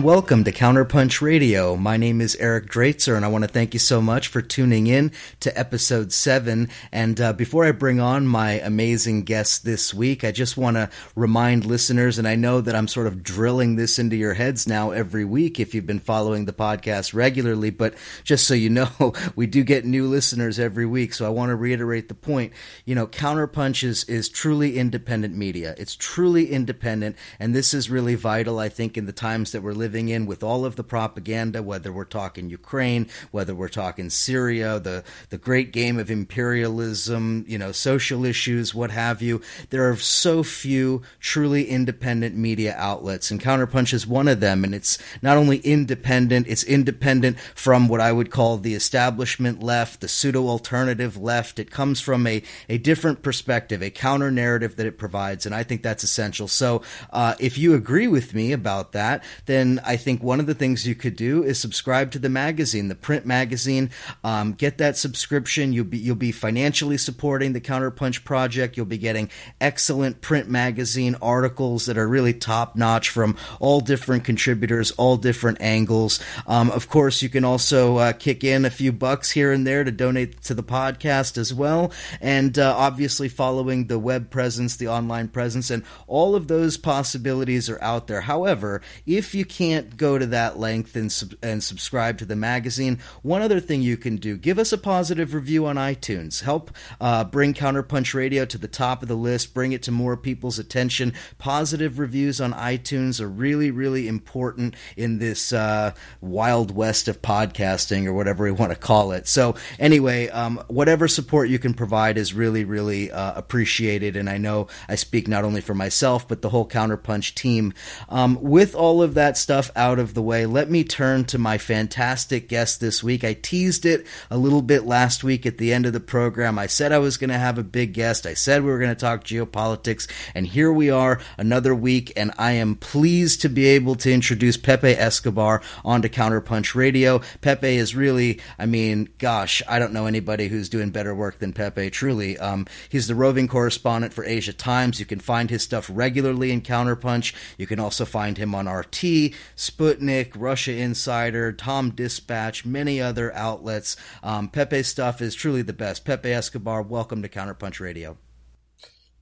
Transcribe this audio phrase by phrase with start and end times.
[0.00, 1.76] And welcome to Counterpunch Radio.
[1.76, 4.86] My name is Eric Draitser, and I want to thank you so much for tuning
[4.86, 6.70] in to episode seven.
[6.90, 10.88] And uh, before I bring on my amazing guest this week, I just want to
[11.14, 14.90] remind listeners, and I know that I'm sort of drilling this into your heads now
[14.90, 17.92] every week if you've been following the podcast regularly, but
[18.24, 21.12] just so you know, we do get new listeners every week.
[21.12, 22.54] So I want to reiterate the point.
[22.86, 25.74] You know, Counterpunch is, is truly independent media.
[25.76, 29.72] It's truly independent, and this is really vital, I think, in the times that we're
[29.72, 34.78] living in with all of the propaganda, whether we're talking Ukraine, whether we're talking Syria,
[34.78, 39.40] the, the great game of imperialism, you know, social issues, what have you.
[39.70, 44.64] There are so few truly independent media outlets, and Counterpunch is one of them.
[44.64, 50.00] And it's not only independent, it's independent from what I would call the establishment left,
[50.00, 51.58] the pseudo alternative left.
[51.58, 55.62] It comes from a, a different perspective, a counter narrative that it provides, and I
[55.62, 56.48] think that's essential.
[56.48, 56.82] So,
[57.12, 60.86] uh, if you agree with me about that, then I think one of the things
[60.86, 63.90] you could do is subscribe to the magazine, the print magazine.
[64.24, 65.72] Um, get that subscription.
[65.72, 68.76] You'll be you'll be financially supporting the Counterpunch project.
[68.76, 69.30] You'll be getting
[69.60, 75.60] excellent print magazine articles that are really top notch from all different contributors, all different
[75.60, 76.20] angles.
[76.46, 79.84] Um, of course, you can also uh, kick in a few bucks here and there
[79.84, 84.88] to donate to the podcast as well, and uh, obviously following the web presence, the
[84.88, 88.22] online presence, and all of those possibilities are out there.
[88.22, 92.98] However, if you can't go to that length and, sub- and subscribe to the magazine,
[93.20, 96.42] one other thing you can do give us a positive review on iTunes.
[96.42, 100.16] Help uh, bring Counterpunch Radio to the top of the list, bring it to more
[100.16, 101.12] people's attention.
[101.36, 105.92] Positive reviews on iTunes are really, really important in this uh,
[106.22, 109.28] wild west of podcasting or whatever we want to call it.
[109.28, 114.16] So, anyway, um, whatever support you can provide is really, really uh, appreciated.
[114.16, 117.74] And I know I speak not only for myself, but the whole Counterpunch team.
[118.08, 121.36] Um, with all of that that stuff out of the way, let me turn to
[121.36, 123.24] my fantastic guest this week.
[123.24, 126.56] I teased it a little bit last week at the end of the program.
[126.56, 128.26] I said I was going to have a big guest.
[128.26, 132.30] I said we were going to talk geopolitics, and here we are, another week, and
[132.38, 137.20] I am pleased to be able to introduce Pepe Escobar onto Counterpunch Radio.
[137.40, 141.52] Pepe is really, I mean, gosh, I don't know anybody who's doing better work than
[141.52, 142.38] Pepe, truly.
[142.38, 145.00] Um, he's the roving correspondent for Asia Times.
[145.00, 147.34] You can find his stuff regularly in Counterpunch.
[147.58, 153.96] You can also find him on RT Sputnik, Russia Insider, Tom Dispatch, many other outlets.
[154.22, 156.04] Um, Pepe's stuff is truly the best.
[156.04, 158.18] Pepe Escobar, welcome to Counterpunch Radio.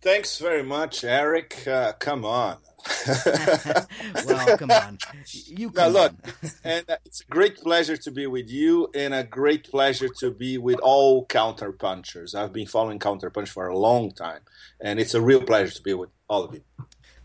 [0.00, 1.66] Thanks very much, Eric.
[1.66, 2.58] Uh, come on.
[4.26, 4.98] well, come on.
[5.32, 6.14] You come now, look,
[6.62, 10.56] and it's a great pleasure to be with you, and a great pleasure to be
[10.56, 12.34] with all counterpunchers.
[12.34, 14.40] I've been following counterpunch for a long time,
[14.80, 16.62] and it's a real pleasure to be with all of you.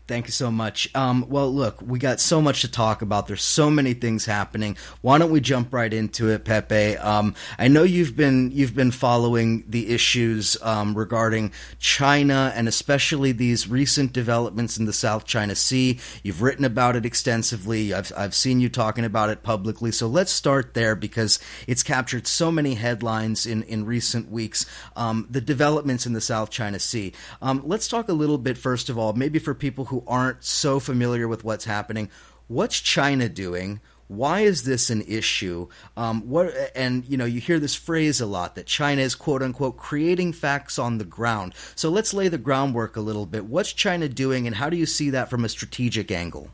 [0.06, 0.94] Thank you so much.
[0.94, 3.26] Um, well, look, we got so much to talk about.
[3.26, 4.76] There's so many things happening.
[5.00, 6.98] Why don't we jump right into it, Pepe?
[6.98, 13.32] Um, I know you've been you've been following the issues um, regarding China and especially
[13.32, 15.98] these recent developments in the South China Sea.
[16.22, 17.94] You've written about it extensively.
[17.94, 19.90] I've I've seen you talking about it publicly.
[19.90, 24.66] So let's start there because it's captured so many headlines in in recent weeks.
[24.96, 27.14] Um, the developments in the South China Sea.
[27.40, 30.42] Um, let's talk a little bit first of all, maybe for people who who aren't
[30.42, 32.10] so familiar with what's happening,
[32.48, 33.80] what's China doing?
[34.08, 35.68] Why is this an issue?
[35.96, 39.40] Um, what and you know you hear this phrase a lot that China is quote
[39.40, 41.54] unquote creating facts on the ground.
[41.76, 43.44] So let's lay the groundwork a little bit.
[43.44, 46.50] What's China doing, and how do you see that from a strategic angle?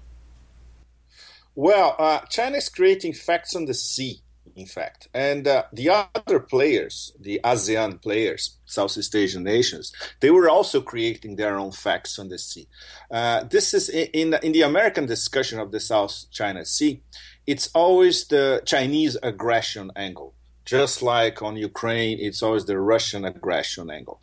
[1.55, 4.21] Well, uh, China is creating facts on the sea
[4.57, 5.09] in fact.
[5.15, 11.37] And uh, the other players, the ASEAN players, Southeast Asian nations, they were also creating
[11.37, 12.69] their own facts on the sea.
[13.11, 17.03] Uh, this is in, in the American discussion of the South China Sea,
[17.47, 20.35] it's always the Chinese aggression angle.
[20.65, 24.21] Just like on Ukraine, it's always the Russian aggression angle.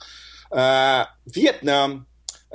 [0.51, 2.06] Uh, Vietnam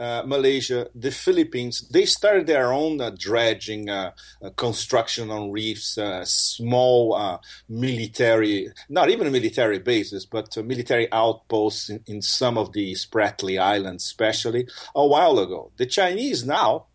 [0.03, 4.11] uh, Malaysia, the Philippines, they started their own uh, dredging uh,
[4.43, 7.39] uh construction on reefs, uh, small uh,
[7.69, 14.05] military, not even military bases, but military outposts in, in, some of the Spratly Islands,
[14.05, 15.71] especially a while ago.
[15.77, 16.87] The Chinese now,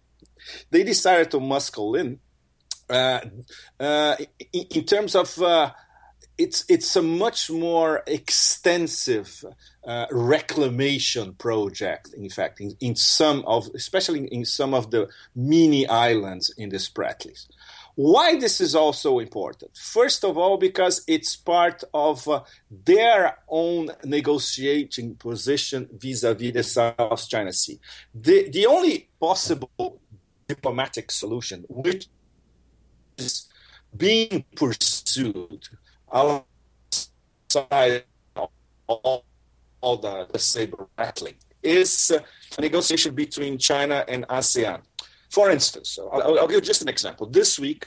[0.71, 2.19] they decided to muscle in.
[2.89, 5.27] in, in terms of
[6.37, 9.43] it's it's a much more extensive
[9.87, 12.13] uh, reclamation project.
[12.13, 16.77] In fact, in, in, some of, especially in some of the mini islands in the
[16.77, 17.47] Spratlys.
[17.95, 19.71] Why this is also important?
[19.75, 27.27] First of all, because it's part of uh, their own negotiating position vis-a-vis the South
[27.27, 27.79] China Sea.
[28.13, 29.99] The the only possible
[30.47, 32.07] diplomatic solution, which
[33.17, 33.47] is
[33.95, 35.67] being pursued
[36.11, 38.03] alongside
[38.87, 39.25] all,
[39.87, 41.91] all the, the saber rattling is
[42.57, 44.79] a negotiation between China and ASEAN.
[45.29, 47.25] For instance, I'll, I'll give just an example.
[47.39, 47.81] This week,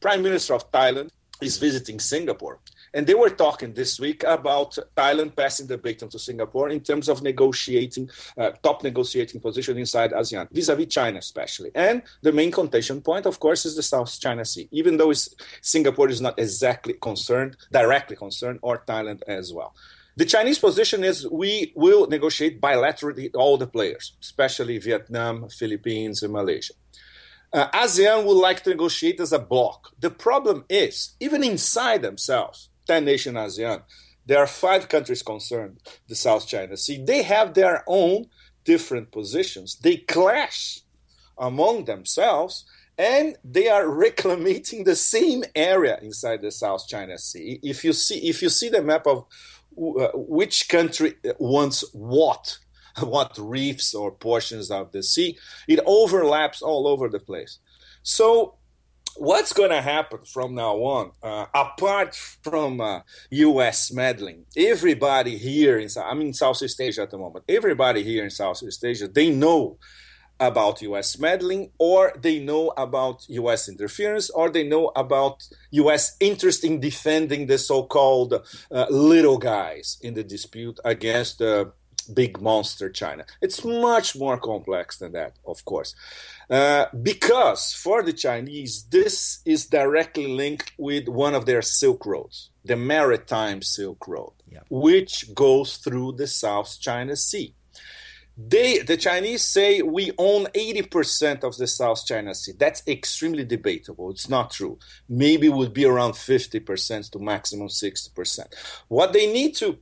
[0.00, 1.10] Prime Minister of Thailand
[1.40, 2.58] is visiting Singapore.
[2.94, 7.08] And they were talking this week about Thailand passing the baton to Singapore in terms
[7.08, 8.08] of negotiating,
[8.38, 11.70] uh, top negotiating position inside ASEAN, vis a vis China, especially.
[11.74, 15.12] And the main contention point, of course, is the South China Sea, even though
[15.74, 19.72] Singapore is not exactly concerned, directly concerned, or Thailand as well.
[20.16, 26.32] The Chinese position is we will negotiate bilaterally all the players, especially Vietnam, Philippines, and
[26.32, 26.74] Malaysia.
[27.52, 29.90] Uh, ASEAN would like to negotiate as a bloc.
[29.98, 33.82] The problem is, even inside themselves, 10 nation ASEAN,
[34.26, 35.78] there are five countries concerned,
[36.08, 37.04] the South China Sea.
[37.04, 38.26] They have their own
[38.64, 39.76] different positions.
[39.76, 40.80] They clash
[41.36, 42.64] among themselves
[42.96, 47.58] and they are reclaiming the same area inside the South China Sea.
[47.62, 49.26] If you see if you see the map of
[49.76, 52.58] which country wants what,
[53.00, 55.38] what reefs or portions of the sea.
[55.68, 57.58] It overlaps all over the place.
[58.02, 58.56] So,
[59.16, 63.00] what's going to happen from now on, uh, apart from uh,
[63.30, 63.92] U.S.
[63.92, 64.44] meddling?
[64.56, 67.44] Everybody here in I'm in Southeast Asia at the moment.
[67.48, 69.78] Everybody here in Southeast Asia, they know
[70.40, 76.64] about US meddling, or they know about US interference, or they know about US interest
[76.64, 78.34] in defending the so called
[78.70, 81.72] uh, little guys in the dispute against the
[82.12, 83.24] big monster China.
[83.40, 85.94] It's much more complex than that, of course.
[86.50, 92.50] Uh, because for the Chinese, this is directly linked with one of their Silk Roads,
[92.64, 94.60] the Maritime Silk Road, yeah.
[94.68, 97.54] which goes through the South China Sea.
[98.36, 102.52] They, the Chinese say we own 80% of the South China Sea.
[102.58, 104.10] That's extremely debatable.
[104.10, 104.78] It's not true.
[105.08, 108.40] Maybe it would be around 50% to maximum 60%.
[108.88, 109.78] What they need to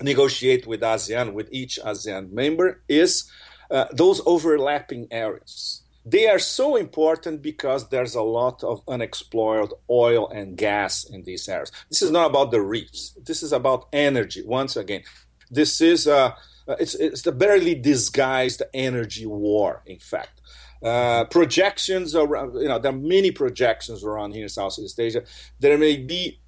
[0.00, 3.30] negotiate with ASEAN, with each ASEAN member, is
[3.70, 5.82] uh, those overlapping areas.
[6.04, 11.48] They are so important because there's a lot of unexplored oil and gas in these
[11.48, 11.70] areas.
[11.90, 13.16] This is not about the reefs.
[13.24, 14.42] This is about energy.
[14.44, 15.02] Once again,
[15.50, 16.34] this is a uh,
[16.68, 19.82] uh, it's it's the barely disguised energy war.
[19.86, 20.40] In fact,
[20.82, 25.22] uh, projections around you know there are many projections around here in Southeast Asia.
[25.60, 26.40] There may be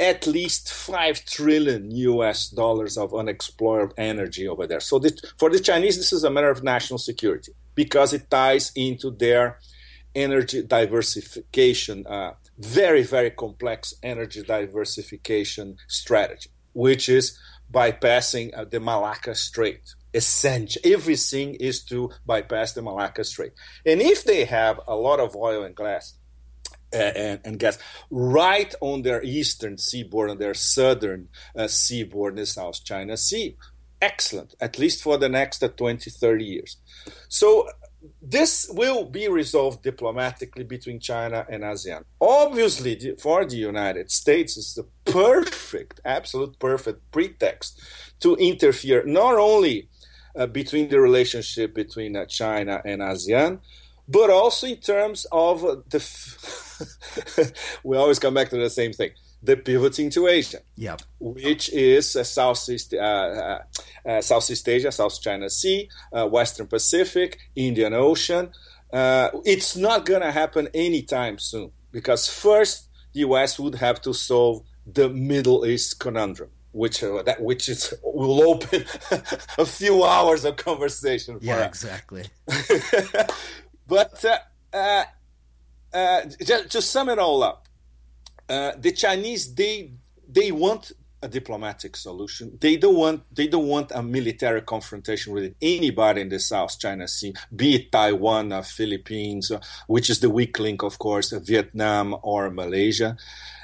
[0.00, 2.50] at least five trillion U.S.
[2.50, 4.80] dollars of unexplored energy over there.
[4.80, 8.70] So the, for the Chinese, this is a matter of national security because it ties
[8.76, 9.58] into their
[10.14, 17.38] energy diversification, uh, very very complex energy diversification strategy, which is
[17.72, 19.94] bypassing uh, the Malacca Strait.
[20.14, 20.80] Essential.
[20.84, 23.52] Everything is to bypass the Malacca Strait.
[23.84, 26.14] And if they have a lot of oil and gas,
[26.94, 27.78] uh, and, and, gas
[28.10, 33.56] right on their eastern seaboard and their southern uh, seaboard in the South China Sea.
[34.00, 36.78] Excellent, at least for the next uh, 20, 30 years.
[37.28, 37.68] So
[38.20, 42.04] this will be resolved diplomatically between China and ASEAN.
[42.20, 47.80] Obviously, for the United States, it's the perfect, absolute perfect pretext
[48.20, 49.88] to interfere not only
[50.36, 53.60] uh, between the relationship between uh, China and ASEAN,
[54.08, 55.96] but also in terms of the.
[55.98, 59.10] F- we always come back to the same thing
[59.42, 61.00] the pivoting to Asia, yep.
[61.20, 63.58] which is uh, Southeast, uh, uh,
[64.04, 68.50] uh, Southeast Asia, South China Sea, uh, Western Pacific, Indian Ocean.
[68.92, 73.58] Uh, it's not going to happen anytime soon because first the U.S.
[73.58, 76.50] would have to solve the Middle East conundrum.
[76.72, 78.84] Which that which is will open
[79.58, 81.38] a few hours of conversation.
[81.40, 81.66] yeah, us.
[81.66, 82.24] exactly.
[83.86, 84.22] but
[86.44, 87.67] just to sum it all up,
[88.48, 89.92] uh, the Chinese they
[90.28, 92.56] they want a diplomatic solution.
[92.60, 97.08] They don't want they don't want a military confrontation with anybody in the South China
[97.08, 99.50] Sea, be it Taiwan or Philippines,
[99.86, 103.16] which is the weak link, of course, Vietnam or Malaysia.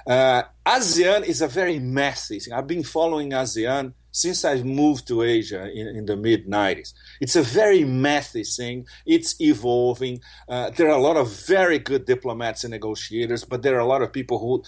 [0.06, 2.52] Uh, ASEAN is a very messy thing.
[2.52, 6.94] I've been following ASEAN since I've moved to Asia in, in the mid 90s.
[7.20, 8.86] It's a very messy thing.
[9.04, 10.20] It's evolving.
[10.48, 13.86] Uh, there are a lot of very good diplomats and negotiators, but there are a
[13.86, 14.62] lot of people who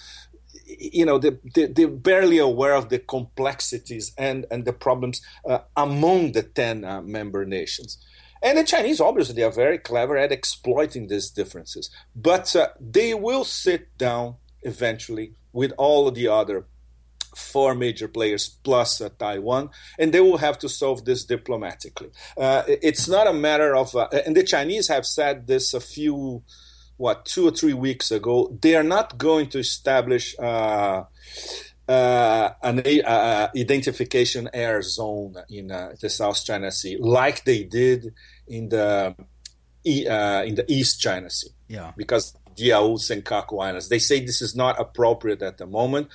[0.66, 5.58] you know they, they, are barely aware of the complexities and, and the problems uh,
[5.76, 7.98] among the 10 uh, member nations
[8.42, 13.44] and the chinese obviously are very clever at exploiting these differences but uh, they will
[13.44, 16.66] sit down eventually with all the other
[17.36, 22.10] four major players plus uh, Taiwan, and they will have to solve this diplomatically.
[22.36, 26.42] Uh, it's not a matter of, uh, and the Chinese have said this a few
[26.96, 31.04] what two or three weeks ago, they are not going to establish uh,
[31.88, 38.14] uh, an uh, identification air zone in uh, the South China Sea, like they did
[38.48, 41.50] in the uh, in the East China Sea.
[41.68, 46.08] Yeah, because Diaoyu Senkaku Islands, they say this is not appropriate at the moment.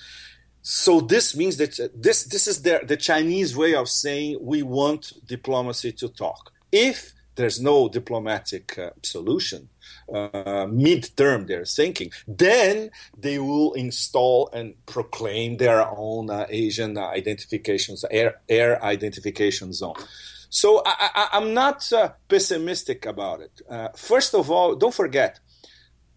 [0.61, 5.13] So this means that this this is their, the Chinese way of saying we want
[5.25, 6.51] diplomacy to talk.
[6.71, 9.69] If there's no diplomatic uh, solution,
[10.13, 18.05] uh, mid-term they're thinking, then they will install and proclaim their own uh, Asian identifications,
[18.11, 19.95] air, air identification zone.
[20.49, 23.61] So I, am not uh, pessimistic about it.
[23.69, 25.39] Uh, first of all, don't forget,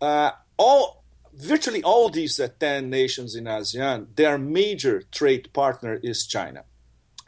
[0.00, 1.03] uh, all
[1.36, 6.64] virtually all these 10 nations in ASEAN, their major trade partner is China.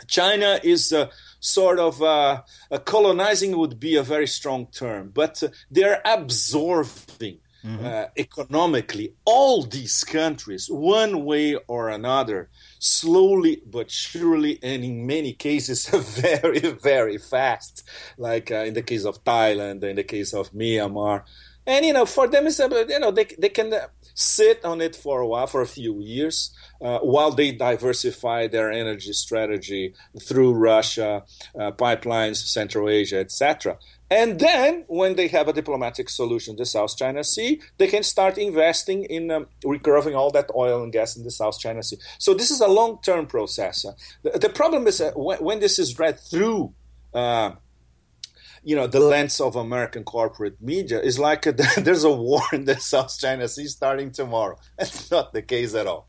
[0.07, 1.09] China is uh,
[1.41, 7.39] sort of uh, uh, colonizing would be a very strong term, but uh, they're absorbing
[7.65, 7.85] mm-hmm.
[7.85, 12.49] Uh, economically all these countries one way or another,
[12.79, 15.89] slowly but surely, and in many cases
[16.21, 17.83] very very fast.
[18.19, 21.25] Like uh, in the case of Thailand, in the case of Myanmar,
[21.67, 23.73] and you know for them it's you know they they can
[24.17, 28.73] sit on it for a while, for a few years, uh, while they diversify their
[28.73, 31.23] energy strategy through Russia,
[31.55, 33.79] uh, pipelines, Central Asia, etc.
[34.11, 38.39] And then, when they have a diplomatic solution the South China Sea, they can start
[38.39, 41.99] investing in um, recovering all that oil and gas in the South China Sea.
[42.19, 43.85] So this is a long-term process.
[44.23, 46.73] The, the, problem is when, when, this is read through
[47.13, 47.53] uh,
[48.67, 52.65] you know the lens of American corporate media is like a, there's a war in
[52.65, 54.59] the South China Sea starting tomorrow.
[54.79, 56.09] That's not the case at all.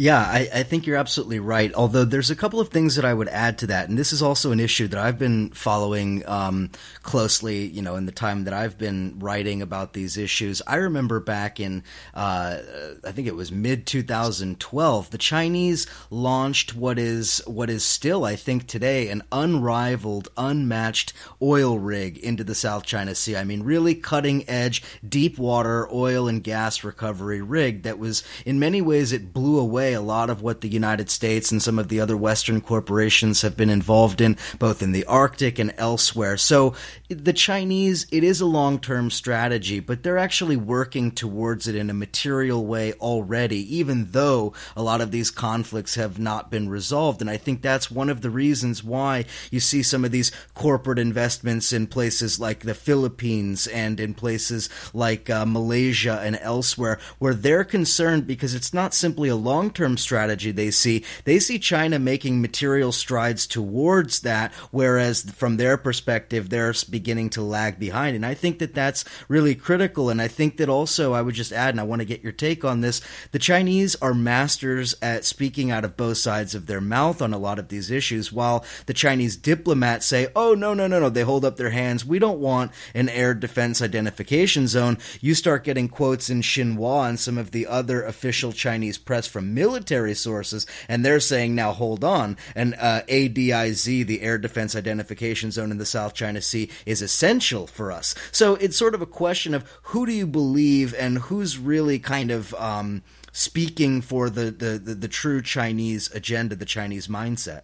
[0.00, 1.74] Yeah, I, I, think you're absolutely right.
[1.74, 4.22] Although there's a couple of things that I would add to that, and this is
[4.22, 6.70] also an issue that I've been following um,
[7.02, 7.66] closely.
[7.66, 11.58] You know, in the time that I've been writing about these issues, I remember back
[11.58, 11.82] in
[12.14, 12.58] uh,
[13.04, 18.36] I think it was mid 2012, the Chinese launched what is what is still, I
[18.36, 21.12] think, today an unrivaled, unmatched
[21.42, 23.34] oil rig into the South China Sea.
[23.34, 28.60] I mean, really cutting edge, deep water oil and gas recovery rig that was, in
[28.60, 31.78] many ways, it blew away away a lot of what the United States and some
[31.78, 36.36] of the other Western corporations have been involved in, both in the Arctic and elsewhere.
[36.36, 36.74] So
[37.08, 41.88] the Chinese, it is a long term strategy, but they're actually working towards it in
[41.88, 47.22] a material way already, even though a lot of these conflicts have not been resolved.
[47.22, 50.98] And I think that's one of the reasons why you see some of these corporate
[50.98, 57.34] investments in places like the Philippines and in places like uh, Malaysia and elsewhere, where
[57.34, 61.04] they're concerned because it's not simply a long term strategy they see.
[61.24, 67.42] They see China making material strides towards that, whereas from their perspective, they're beginning to
[67.42, 68.16] lag behind.
[68.16, 70.10] And I think that that's really critical.
[70.10, 72.32] And I think that also, I would just add, and I want to get your
[72.32, 73.00] take on this
[73.30, 77.38] the Chinese are masters at speaking out of both sides of their mouth on a
[77.38, 81.22] lot of these issues, while the Chinese diplomats say, oh, no, no, no, no, they
[81.22, 82.04] hold up their hands.
[82.04, 84.98] We don't want an air defense identification zone.
[85.20, 89.54] You start getting quotes in Xinhua and some of the other official Chinese press from
[89.54, 95.50] military sources, and they're saying, now hold on, and uh, ADIZ, the Air Defense Identification
[95.50, 98.14] Zone in the South China Sea, is essential for us.
[98.32, 102.30] So it's sort of a question of who do you believe and who's really kind
[102.30, 107.62] of um, speaking for the, the, the, the true Chinese agenda, the Chinese mindset.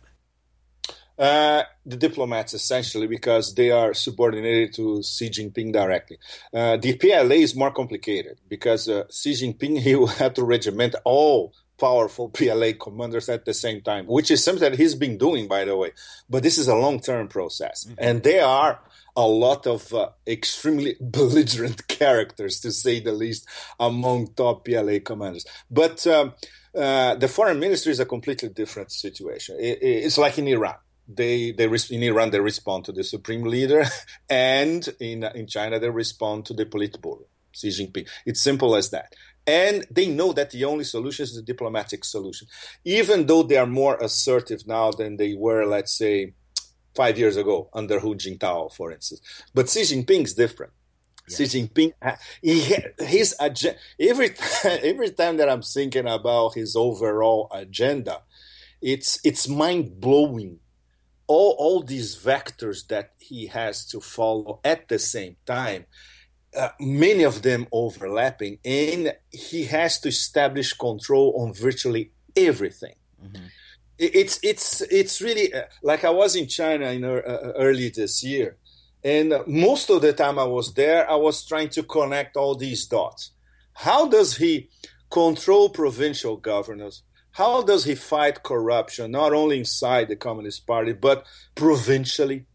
[1.17, 6.19] Uh, the diplomats, essentially, because they are subordinated to Xi Jinping directly.
[6.53, 10.97] Uh, the PLA is more complicated because uh, Xi Jinping he will have to regiment
[11.05, 15.49] all powerful PLA commanders at the same time, which is something that he's been doing,
[15.49, 15.93] by the way.
[16.29, 17.85] But this is a long term process.
[17.85, 17.95] Mm-hmm.
[17.99, 18.81] And they are
[19.17, 23.47] a lot of uh, extremely belligerent characters, to say the least,
[23.79, 25.47] among top PLA commanders.
[25.71, 26.35] But um,
[26.77, 29.57] uh, the foreign ministry is a completely different situation.
[29.61, 30.75] It, it's like in Iran.
[31.07, 33.85] They, they in Iran they respond to the supreme leader,
[34.31, 38.09] and in in China they respond to the Politburo, Xi Jinping.
[38.25, 39.15] It's simple as that.
[39.47, 42.49] And they know that the only solution is the diplomatic solution.
[42.85, 46.33] Even though they are more assertive now than they were, let's say,
[46.95, 49.21] five years ago under Hu Jintao, for instance.
[49.53, 50.73] But Xi Jinping is different.
[51.29, 51.51] Yes.
[51.51, 51.93] Xi Jinping,
[52.43, 58.23] he, his agenda, every time, every time that I'm thinking about his overall agenda,
[58.81, 60.61] it's it's mind blowing.
[61.27, 65.87] All all these vectors that he has to follow at the same time,
[66.55, 72.97] uh, many of them overlapping, and he has to establish control on virtually everything.
[73.25, 73.47] Mm-hmm.
[73.99, 78.25] It's it's it's really uh, like I was in China in uh, uh, early this
[78.25, 78.57] year,
[79.05, 82.87] And most of the time I was there, I was trying to connect all these
[82.87, 83.33] dots.
[83.75, 84.71] How does he
[85.11, 87.03] control provincial governors?
[87.33, 92.47] How does he fight corruption, not only inside the Communist Party, but provincially?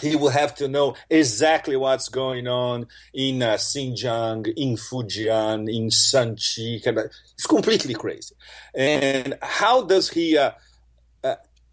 [0.00, 5.90] He will have to know exactly what's going on in uh, Xinjiang, in Fujian, in
[5.90, 6.80] Shanxi.
[7.34, 8.34] It's completely crazy.
[8.74, 10.52] And how does he uh,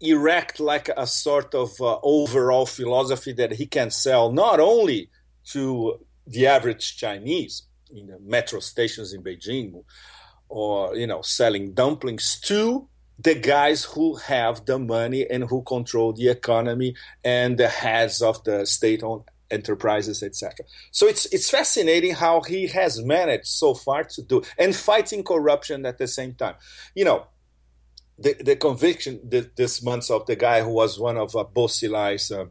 [0.00, 5.10] erect like a sort of uh, overall philosophy that he can sell not only
[5.44, 7.62] to the average Chinese
[7.94, 9.82] in the metro stations in Beijing,
[10.48, 12.88] or you know selling dumplings to
[13.18, 18.42] the guys who have the money and who control the economy and the heads of
[18.44, 20.64] the state-owned enterprises, etc.
[20.90, 25.84] So it's it's fascinating how he has managed so far to do and fighting corruption
[25.86, 26.54] at the same time.
[26.94, 27.26] You know,
[28.20, 29.20] the the conviction
[29.56, 32.44] this month of the guy who was one of uh, Bo uh,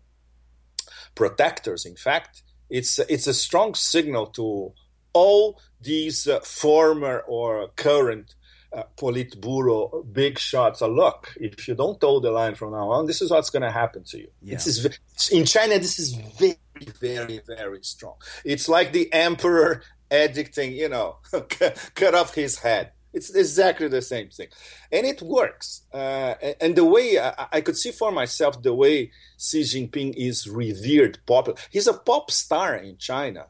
[1.15, 1.85] protectors.
[1.85, 4.73] In fact, it's it's a strong signal to
[5.13, 8.35] all these uh, former or current
[8.71, 13.07] uh, Politburo big shots are look, if you don't toe the line from now on,
[13.07, 14.27] this is what's going to happen to you.
[14.41, 14.55] Yeah.
[14.55, 14.99] Is,
[15.31, 16.57] in China, this is very,
[16.99, 18.15] very, very strong.
[18.45, 21.17] It's like the emperor edicting, you know,
[21.95, 22.91] cut off his head.
[23.13, 24.47] It's exactly the same thing.
[24.91, 25.81] And it works.
[25.93, 30.47] Uh, and the way I, I, could see for myself the way Xi Jinping is
[30.47, 31.57] revered, popular.
[31.71, 33.47] He's a pop star in China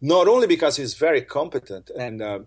[0.00, 2.38] not only because he's very competent and uh,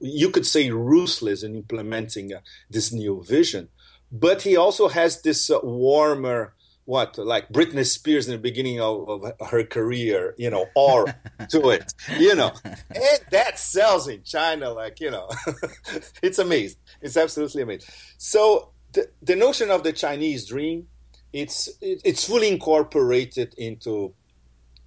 [0.00, 3.68] you could say ruthless in implementing uh, this new vision,
[4.10, 6.54] but he also has this uh, warmer,
[6.86, 11.06] what, like Britney Spears in the beginning of, of her career, you know, or
[11.50, 15.28] to it, you know, and that sells in China, like, you know,
[16.22, 16.78] it's amazing.
[17.02, 17.90] It's absolutely amazing.
[18.16, 20.86] So the, the notion of the Chinese dream,
[21.32, 24.14] it's, it's fully incorporated into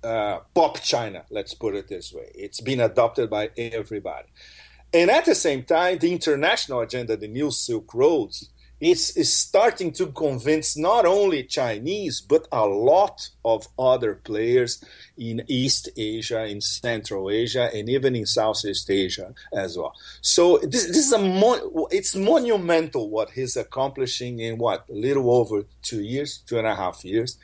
[0.03, 2.31] uh, pop China, let's put it this way.
[2.33, 4.29] It's been adopted by everybody.
[4.93, 8.49] And at the same time, the international agenda, the new Silk Roads,
[8.80, 14.84] is, is starting to convince not only Chinese, but a lot of other players
[15.18, 19.94] in East Asia, in Central Asia, and even in Southeast Asia as well.
[20.22, 21.20] So this, this is a
[21.92, 26.76] it's monumental what he's accomplishing in what a little over two years, two and a
[26.76, 27.38] half years.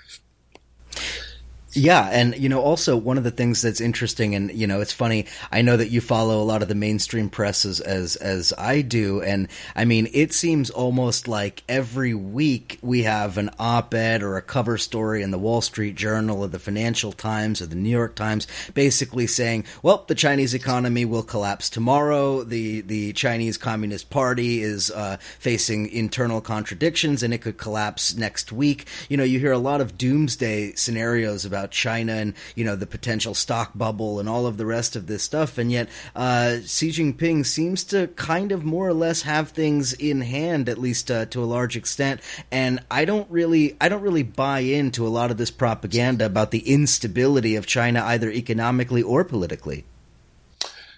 [1.77, 4.93] Yeah, and you know, also one of the things that's interesting, and you know, it's
[4.93, 5.25] funny.
[5.51, 8.81] I know that you follow a lot of the mainstream press as as, as I
[8.81, 14.37] do, and I mean, it seems almost like every week we have an op-ed or
[14.37, 17.89] a cover story in the Wall Street Journal or the Financial Times or the New
[17.89, 22.43] York Times, basically saying, "Well, the Chinese economy will collapse tomorrow.
[22.43, 28.53] The the Chinese Communist Party is uh, facing internal contradictions, and it could collapse next
[28.53, 32.63] week." You know, you hear a lot of doomsday scenarios about about China and you
[32.63, 35.89] know the potential stock bubble and all of the rest of this stuff, and yet
[36.15, 40.77] uh, Xi Jinping seems to kind of more or less have things in hand, at
[40.77, 42.21] least uh, to a large extent.
[42.51, 46.51] And I don't really, I don't really buy into a lot of this propaganda about
[46.51, 49.85] the instability of China, either economically or politically.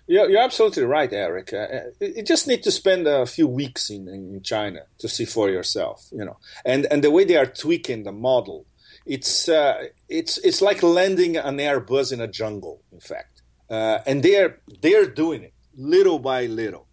[0.10, 1.54] You're, you're absolutely right, Eric.
[1.54, 5.50] Uh, you just need to spend a few weeks in, in China to see for
[5.50, 6.38] yourself, you know.
[6.66, 8.66] And and the way they are tweaking the model
[9.08, 14.22] it's uh, it's it's like landing an Airbus in a jungle, in fact, uh, and
[14.22, 16.88] they're they're doing it little by little.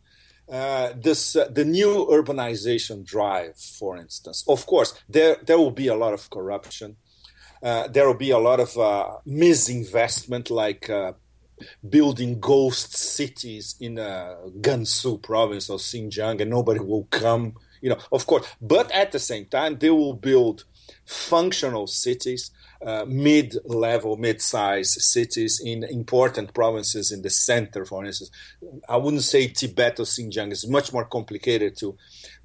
[0.51, 4.45] Uh, this uh, the new urbanization drive, for instance.
[4.47, 6.97] Of course, there there will be a lot of corruption.
[7.63, 10.91] Uh, there will be a lot of uh, misinvestment, like
[11.89, 17.55] building ghost cities in uh, Gansu province or Xinjiang, and nobody will come.
[17.81, 20.65] You know, of course, but at the same time, they will build
[21.07, 22.51] functional cities,
[22.85, 28.31] uh, mid-level, mid-size cities in important provinces in the center, for instance.
[28.89, 30.51] I wouldn't say Tibet or Xinjiang.
[30.51, 31.97] It's much more complicated to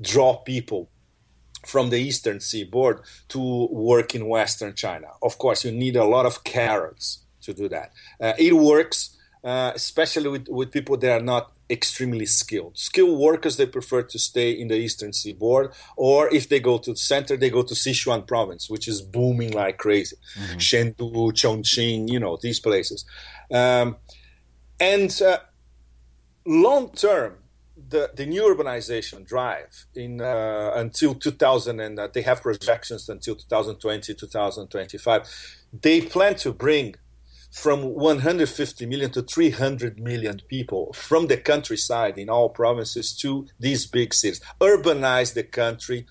[0.01, 0.89] draw people
[1.65, 5.07] from the eastern seaboard to work in western China.
[5.21, 7.91] Of course, you need a lot of carrots to do that.
[8.19, 12.77] Uh, it works, uh, especially with, with people that are not extremely skilled.
[12.77, 16.91] Skilled workers, they prefer to stay in the eastern seaboard, or if they go to
[16.91, 20.15] the center, they go to Sichuan province, which is booming like crazy.
[20.37, 20.57] Mm-hmm.
[20.57, 23.05] Chengdu, Chongqing, you know, these places.
[23.51, 23.97] Um,
[24.79, 25.39] and uh,
[26.45, 27.37] long term,
[27.87, 33.35] the, the new urbanization drive in uh, until 2000 and uh, they have projections until
[33.35, 36.95] 2020 2025 they plan to bring
[37.51, 43.85] from 150 million to 300 million people from the countryside in all provinces to these
[43.87, 46.05] big cities, urbanize the country.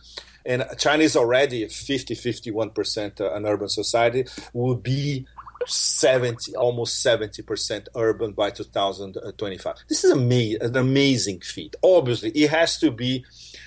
[0.44, 5.26] And China is already 50, 51% uh, an urban society, will be
[5.66, 9.74] 70, almost 70% urban by 2025.
[9.88, 11.76] This is an amazing feat.
[11.82, 13.24] Obviously, it has to be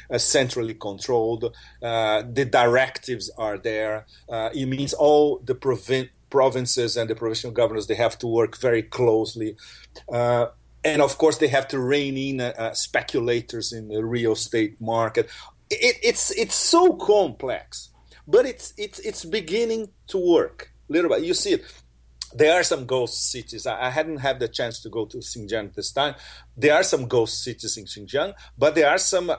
[0.09, 1.55] uh, centrally controlled.
[1.81, 4.05] Uh, the directives are there.
[4.27, 8.57] Uh, it means all the provin- provinces and the provincial governors they have to work
[8.57, 9.55] very closely.
[10.11, 10.47] Uh,
[10.83, 14.81] and of course, they have to rein in uh, uh, speculators in the real estate
[14.81, 15.29] market.
[15.69, 17.91] It, it's it's so complex,
[18.27, 21.23] but it's it's it's beginning to work little bit.
[21.23, 21.63] You see it.
[22.33, 23.67] There are some ghost cities.
[23.67, 26.15] I, hadn't had the chance to go to Xinjiang this time.
[26.55, 29.33] There are some ghost cities in Xinjiang, but there are some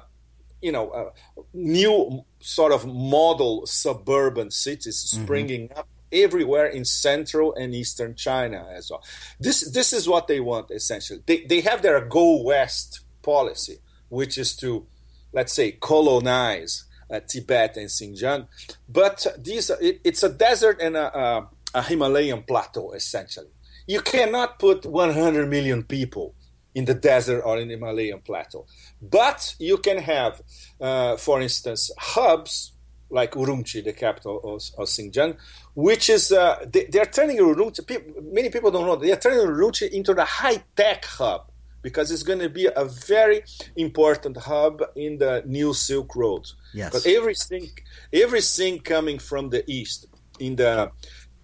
[0.62, 1.10] you know, uh,
[1.52, 5.24] new sort of model suburban cities mm-hmm.
[5.24, 5.78] springing mm-hmm.
[5.78, 9.02] up everywhere in central and eastern China as well.
[9.40, 11.20] This this is what they want essentially.
[11.26, 14.86] They they have their go west policy, which is to
[15.32, 18.46] let's say colonize uh, Tibet and Xinjiang,
[18.88, 23.50] but these it, it's a desert and a, a, a Himalayan plateau essentially.
[23.86, 26.34] You cannot put 100 million people
[26.74, 28.66] in the desert or in the Himalayan plateau.
[29.00, 30.40] But you can have,
[30.80, 32.72] uh, for instance, hubs
[33.12, 35.36] like Urumqi, the capital of, of Xinjiang,
[35.74, 37.86] which is uh, they, are turning Urumqi.
[37.86, 41.50] People, many people don't know they are turning Urumqi into the high tech hub
[41.82, 43.42] because it's going to be a very
[43.76, 46.46] important hub in the new Silk Road.
[46.72, 47.70] Yes, but everything,
[48.12, 50.06] everything coming from the east
[50.40, 50.90] in the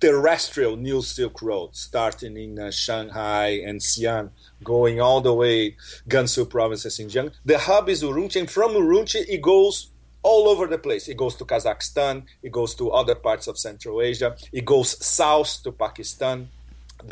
[0.01, 4.31] terrestrial New Silk Road, starting in uh, Shanghai and Xi'an,
[4.63, 5.77] going all the way
[6.09, 7.33] Gansu province and Xinjiang.
[7.45, 9.91] The hub is Urumqi, and from Urumqi it goes
[10.29, 11.09] all over the place.
[11.09, 15.63] It goes to Kazakhstan, it goes to other parts of Central Asia, it goes south
[15.65, 16.49] to Pakistan,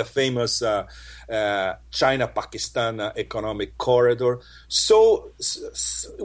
[0.00, 0.86] the famous uh,
[1.30, 4.40] uh, China-Pakistan uh, economic corridor.
[4.68, 4.96] So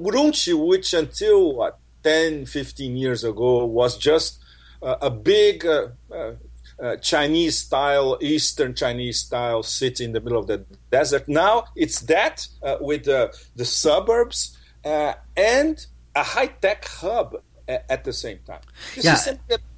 [0.08, 4.41] Urumqi, which until what 10, 15 years ago was just
[4.82, 6.34] a big uh, uh,
[6.82, 11.27] uh, Chinese style, Eastern Chinese style city in the middle of the desert.
[11.27, 17.86] Now it's that uh, with the, the suburbs uh, and a high tech hub at,
[17.89, 18.62] at, the same time.
[18.95, 19.36] This yeah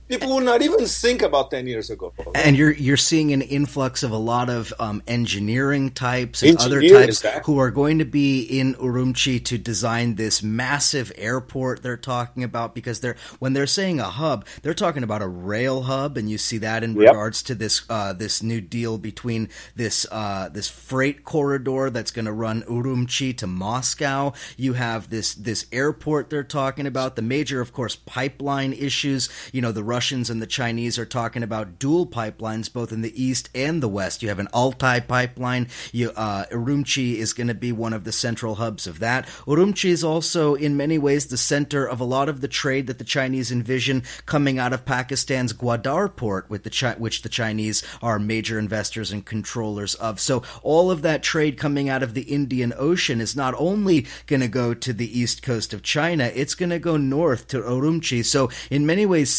[0.08, 4.04] people would not even think about 10 years ago and you're you're seeing an influx
[4.04, 7.42] of a lot of um, engineering types and other types exactly.
[7.46, 12.76] who are going to be in Urumqi to design this massive airport they're talking about
[12.76, 16.38] because they're when they're saying a hub they're talking about a rail hub and you
[16.38, 17.10] see that in yep.
[17.10, 22.26] regards to this uh, this new deal between this uh, this freight corridor that's going
[22.26, 27.62] to run Urumqi to Moscow you have this this airport they're talking about the major
[27.62, 32.06] of course pipeline issues you know the Russians and the Chinese are talking about dual
[32.06, 34.22] pipelines both in the east and the west.
[34.22, 35.70] You have an Altai pipeline.
[35.94, 39.26] You, uh, Urumqi is going to be one of the central hubs of that.
[39.48, 42.98] Urumqi is also, in many ways, the center of a lot of the trade that
[42.98, 47.82] the Chinese envision coming out of Pakistan's Gwadar port, with the Chi- which the Chinese
[48.02, 50.20] are major investors and controllers of.
[50.20, 54.42] So all of that trade coming out of the Indian Ocean is not only going
[54.42, 58.26] to go to the east coast of China, it's going to go north to Urumqi.
[58.26, 59.30] So in many ways,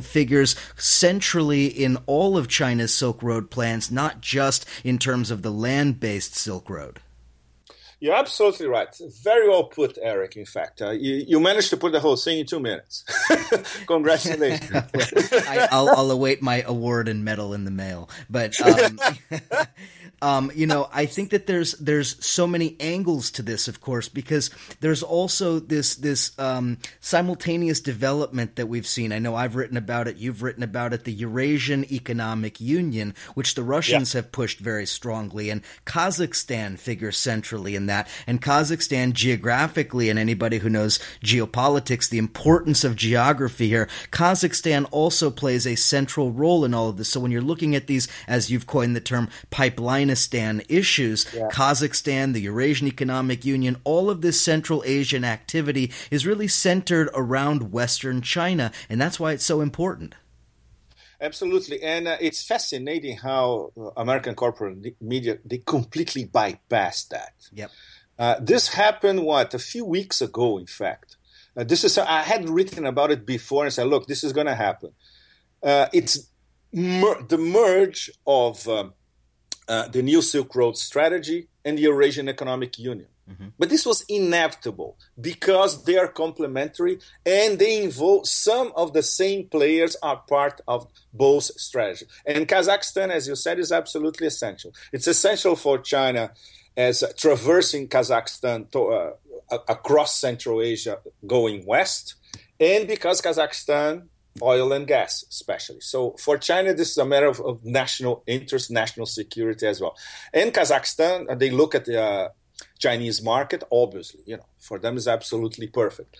[0.00, 5.50] Figures centrally in all of China's Silk Road plans, not just in terms of the
[5.50, 7.00] land based Silk Road.
[8.02, 8.88] You're absolutely right.
[9.22, 10.36] Very well put, Eric.
[10.36, 13.04] In fact, uh, you, you managed to put the whole thing in two minutes.
[13.86, 14.72] Congratulations.
[15.48, 18.10] I, will await my award and medal in the mail.
[18.28, 18.98] But um,
[20.22, 24.08] um, you know, I think that there's there's so many angles to this, of course,
[24.08, 29.12] because there's also this this um, simultaneous development that we've seen.
[29.12, 33.54] I know I've written about it, you've written about it, the Eurasian Economic Union, which
[33.54, 34.22] the Russians yeah.
[34.22, 37.91] have pushed very strongly, and Kazakhstan figures centrally in that.
[38.26, 45.30] And Kazakhstan, geographically, and anybody who knows geopolitics, the importance of geography here, Kazakhstan also
[45.30, 47.08] plays a central role in all of this.
[47.08, 51.48] So when you're looking at these, as you've coined the term, pipeline Afghanistan issues, yeah.
[51.48, 57.72] Kazakhstan, the Eurasian Economic Union, all of this Central Asian activity is really centered around
[57.72, 60.14] Western China, and that's why it's so important.
[61.22, 67.34] Absolutely, and uh, it's fascinating how uh, American corporate media they completely bypassed that.
[67.52, 67.70] Yep.
[68.18, 71.16] Uh, this happened what a few weeks ago, in fact.
[71.56, 74.48] Uh, this is I had written about it before and said, look, this is going
[74.48, 74.90] to happen.
[75.62, 76.28] Uh, it's
[76.72, 78.94] mer- the merge of um,
[79.68, 83.08] uh, the new Silk Road strategy and the Eurasian Economic Union.
[83.32, 83.48] Mm-hmm.
[83.58, 89.48] But this was inevitable because they are complementary and they involve some of the same
[89.48, 92.08] players are part of both strategies.
[92.26, 94.72] And Kazakhstan, as you said, is absolutely essential.
[94.92, 96.32] It's essential for China
[96.76, 102.14] as traversing Kazakhstan to, uh, across Central Asia going west,
[102.58, 104.08] and because Kazakhstan
[104.40, 105.80] oil and gas, especially.
[105.80, 109.96] So for China, this is a matter of, of national interest, national security as well.
[110.32, 112.28] In Kazakhstan, uh, they look at the uh,
[112.86, 116.16] Chinese market, obviously, you know, for them is absolutely perfect.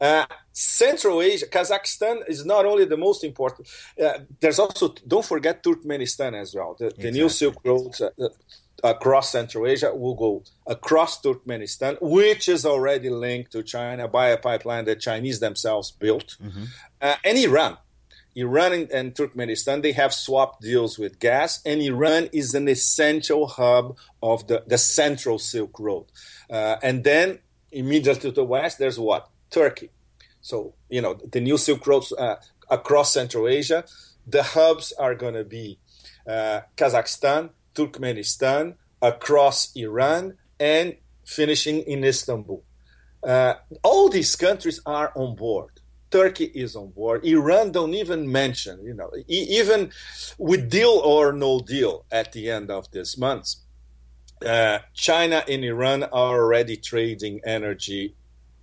[0.00, 3.68] Uh, Central Asia, Kazakhstan is not only the most important.
[4.02, 6.76] Uh, there's also don't forget Turkmenistan as well.
[6.78, 7.04] The, exactly.
[7.04, 8.28] the new Silk Road uh, uh,
[8.82, 14.38] across Central Asia will go across Turkmenistan, which is already linked to China by a
[14.48, 16.64] pipeline that Chinese themselves built, mm-hmm.
[17.00, 17.76] Uh, and Iran.
[18.34, 23.96] Iran and, Turkmenistan they have swapped deals with gas, and Iran is an essential hub
[24.22, 26.06] of the, the Central Silk Road.
[26.50, 27.38] Uh, and then
[27.70, 29.90] immediately to the west, there's what Turkey.
[30.40, 32.36] So, you know, the new Silk Roads uh,
[32.68, 33.84] across Central Asia,
[34.26, 35.78] the hubs are going to be
[36.26, 42.62] uh, Kazakhstan, Turkmenistan, across Iran, and finishing in Istanbul.
[43.22, 45.80] Uh, all these countries are on board.
[46.14, 47.24] Turkey is on board.
[47.24, 49.90] Iran don't even mention, you know, e- even
[50.38, 53.56] with deal or no deal at the end of this month.
[54.46, 58.14] Uh, China and Iran are already trading energy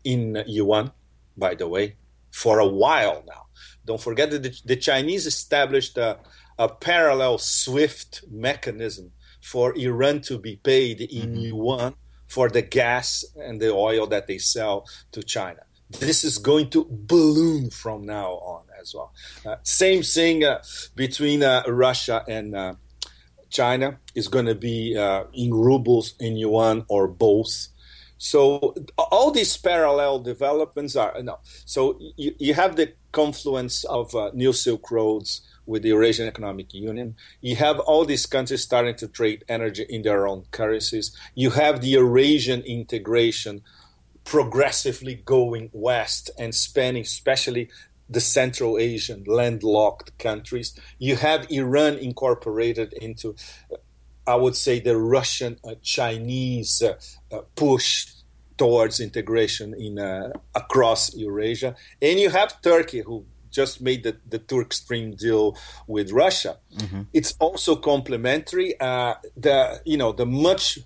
[0.06, 0.92] in yuan,
[1.36, 1.98] by the way,
[2.32, 3.48] for a while now.
[3.84, 6.20] Don't forget that the, the Chinese established a,
[6.58, 9.12] a, parallel SWIFT mechanism
[9.42, 11.48] for Iran to be paid in mm-hmm.
[11.50, 11.96] yuan
[12.28, 15.64] for the gas and the oil that they sell to China.
[16.00, 19.14] This is going to balloon from now on as well.
[19.46, 20.62] Uh, same thing uh,
[20.96, 22.74] between uh, Russia and uh,
[23.50, 27.68] China is going to be uh, in rubles, in yuan, or both.
[28.18, 31.40] So all these parallel developments are no.
[31.66, 36.74] So you, you have the confluence of uh, new Silk Roads with the Eurasian Economic
[36.74, 37.16] Union.
[37.42, 41.16] You have all these countries starting to trade energy in their own currencies.
[41.36, 43.64] You have the Eurasian integration
[44.24, 47.70] progressively going west and spanning especially
[48.10, 50.78] the Central Asian landlocked countries.
[51.00, 53.36] You have Iran incorporated into
[54.28, 56.94] I would say the Russian uh, Chinese uh,
[57.36, 58.08] uh, push
[58.58, 64.40] towards integration in uh, across Eurasia, and you have Turkey who just made the, the
[64.40, 65.58] Turk Stream deal
[65.88, 66.58] with Russia.
[66.78, 67.02] Mm-hmm.
[67.14, 68.80] It's also complementary.
[68.80, 70.80] Uh, the you know the much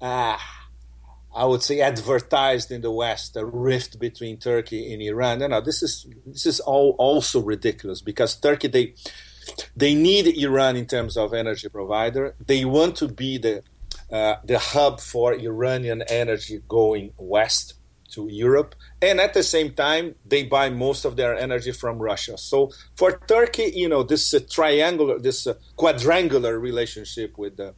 [0.00, 0.38] uh,
[1.38, 5.38] I would say advertised in the West a rift between Turkey and Iran.
[5.38, 8.94] No, no, this is this is all also ridiculous because Turkey they
[9.76, 12.34] they need Iran in terms of energy provider.
[12.44, 13.62] They want to be the
[14.10, 17.74] uh, the hub for Iranian energy going west
[18.14, 22.36] to Europe, and at the same time, they buy most of their energy from Russia.
[22.36, 27.74] So for Turkey, you know, this uh, triangular, this uh, quadrangular relationship with the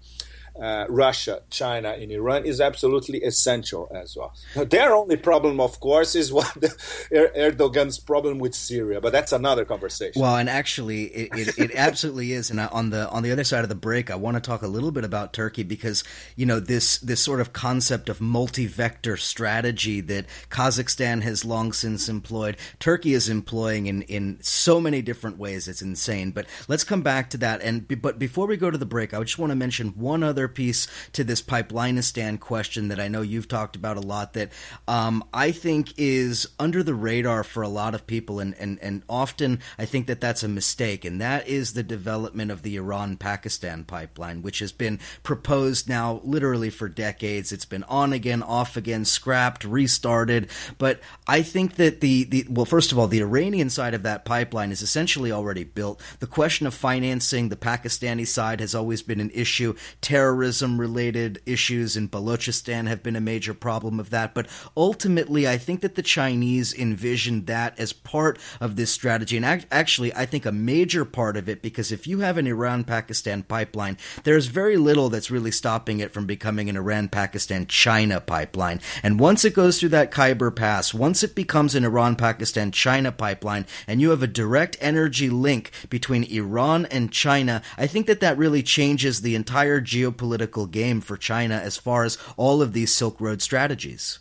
[0.60, 4.34] uh, Russia, China, and Iran is absolutely essential as well.
[4.54, 6.54] Their only problem, of course, is what
[7.12, 10.20] er-, Erdogan's problem with Syria, but that's another conversation.
[10.20, 12.50] Well, and actually, it, it, it absolutely is.
[12.50, 14.68] And on the on the other side of the break, I want to talk a
[14.68, 16.04] little bit about Turkey because
[16.36, 22.08] you know this this sort of concept of multi-vector strategy that Kazakhstan has long since
[22.08, 25.68] employed, Turkey is employing in in so many different ways.
[25.68, 26.32] It's insane.
[26.32, 27.62] But let's come back to that.
[27.62, 30.49] And but before we go to the break, I just want to mention one other
[30.50, 34.52] piece to this Pipelineistan question that I know you've talked about a lot that
[34.86, 39.02] um, I think is under the radar for a lot of people, and, and, and
[39.08, 43.16] often I think that that's a mistake, and that is the development of the Iran
[43.16, 47.52] Pakistan pipeline, which has been proposed now literally for decades.
[47.52, 50.48] It's been on again, off again, scrapped, restarted.
[50.78, 54.24] But I think that the, the well, first of all, the Iranian side of that
[54.24, 56.00] pipeline is essentially already built.
[56.20, 59.74] The question of financing the Pakistani side has always been an issue.
[60.00, 64.32] Terror terrorism related issues in Balochistan have been a major problem of that.
[64.32, 69.36] But ultimately, I think that the Chinese envisioned that as part of this strategy.
[69.36, 72.84] And actually, I think a major part of it, because if you have an Iran
[72.84, 78.18] Pakistan pipeline, there's very little that's really stopping it from becoming an Iran Pakistan China
[78.18, 78.80] pipeline.
[79.02, 83.12] And once it goes through that Khyber Pass, once it becomes an Iran Pakistan China
[83.12, 88.20] pipeline, and you have a direct energy link between Iran and China, I think that
[88.20, 92.74] that really changes the entire geopolitical political game for China as far as all of
[92.74, 94.20] these Silk Road strategies.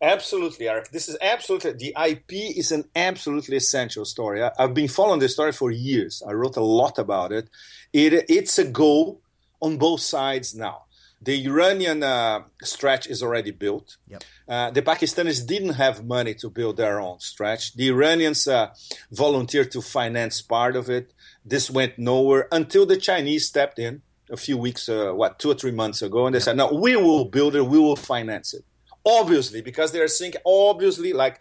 [0.00, 0.90] Absolutely, Eric.
[0.92, 4.38] This is absolutely the IP is an absolutely essential story.
[4.44, 6.22] I, have been following this story for years.
[6.28, 7.50] I wrote a lot about it.
[7.92, 9.20] it it's a goal
[9.60, 10.84] on both sides now.
[11.20, 13.96] The Iranian uh, stretch is already built.
[14.06, 14.22] Yep.
[14.46, 17.74] Uh, the Pakistanis didn't have money to build their own stretch.
[17.74, 18.68] The Iranians uh,
[19.10, 21.12] volunteered to finance part of it.
[21.44, 25.54] This went nowhere until the Chinese stepped in a few weeks, uh, what, two or
[25.54, 28.64] three months ago, and they said, no, we will build it, we will finance it.
[29.06, 31.40] Obviously, because they are thinking, obviously, like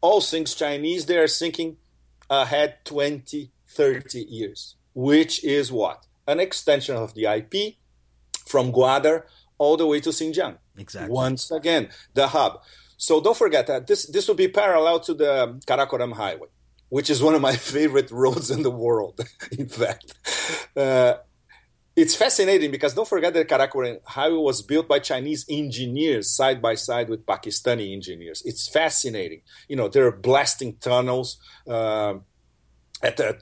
[0.00, 1.76] all things Chinese, they are thinking
[2.28, 6.06] ahead 20, 30 years, which is what?
[6.26, 7.76] An extension of the IP
[8.46, 9.24] from Gwadar
[9.58, 10.58] all the way to Xinjiang.
[10.76, 11.10] Exactly.
[11.12, 12.60] Once again, the hub.
[12.96, 16.48] So don't forget that this this will be parallel to the Karakoram Highway,
[16.88, 19.20] which is one of my favorite roads in the world.
[19.52, 20.14] in fact,
[20.76, 21.14] uh,
[21.96, 26.74] it's fascinating because don't forget that Karakoram Highway was built by Chinese engineers side by
[26.74, 28.42] side with Pakistani engineers.
[28.44, 29.40] It's fascinating.
[29.66, 31.38] You know, they're blasting tunnels.
[31.66, 32.16] Uh,
[33.02, 33.38] at the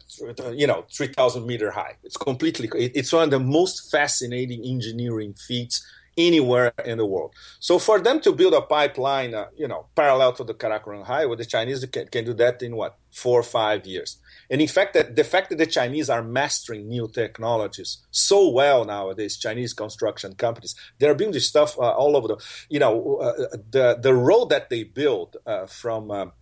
[0.53, 5.87] you know 3000 meter high it's completely it's one of the most fascinating engineering feats
[6.17, 7.35] anywhere in the world.
[7.59, 11.37] So for them to build a pipeline, uh, you know, parallel to the Karakoram Highway,
[11.37, 14.19] the Chinese can, can, do that in what four or five years.
[14.51, 18.85] And in fact, that the fact that the Chinese are mastering new technologies so well
[18.85, 22.37] nowadays, Chinese construction companies, they're building stuff uh, all over the,
[22.69, 26.33] you know, uh, the the road that they build uh, from um,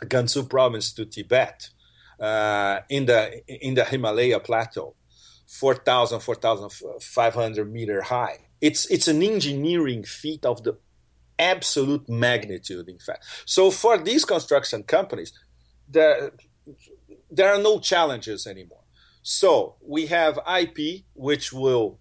[0.00, 1.70] Gansu province to Tibet
[2.18, 4.94] uh, in the in the Himalaya plateau.
[5.48, 10.72] 4,000, 4,500 meter high it's it's an engineering feat of the
[11.38, 13.24] absolute magnitude, in fact.
[13.44, 15.32] So for these construction companies,
[15.88, 16.32] there
[17.30, 18.84] there are no challenges anymore.
[19.22, 21.98] So we have IP, which will,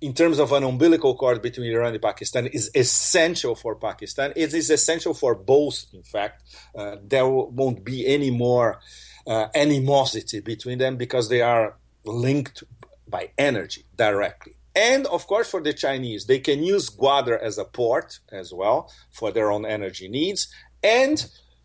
[0.00, 4.32] in terms of an umbilical cord between Iran and Pakistan, is essential for Pakistan.
[4.36, 5.86] It is essential for both.
[5.92, 6.42] In fact,
[6.76, 8.80] uh, there won't be any more
[9.26, 12.62] uh, animosity between them because they are linked
[13.08, 14.54] by energy directly.
[14.80, 18.90] And of course, for the Chinese, they can use Gwadar as a port as well
[19.10, 20.48] for their own energy needs.
[20.82, 21.18] And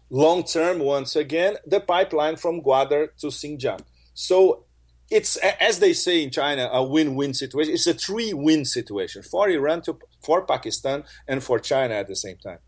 [0.10, 3.84] long term, once again, the pipeline from Gwadar to Xinjiang.
[4.14, 4.66] So
[5.10, 7.74] it's, as they say in China, a win win situation.
[7.74, 12.18] It's a three win situation for Iran, to, for Pakistan, and for China at the
[12.18, 12.60] same time.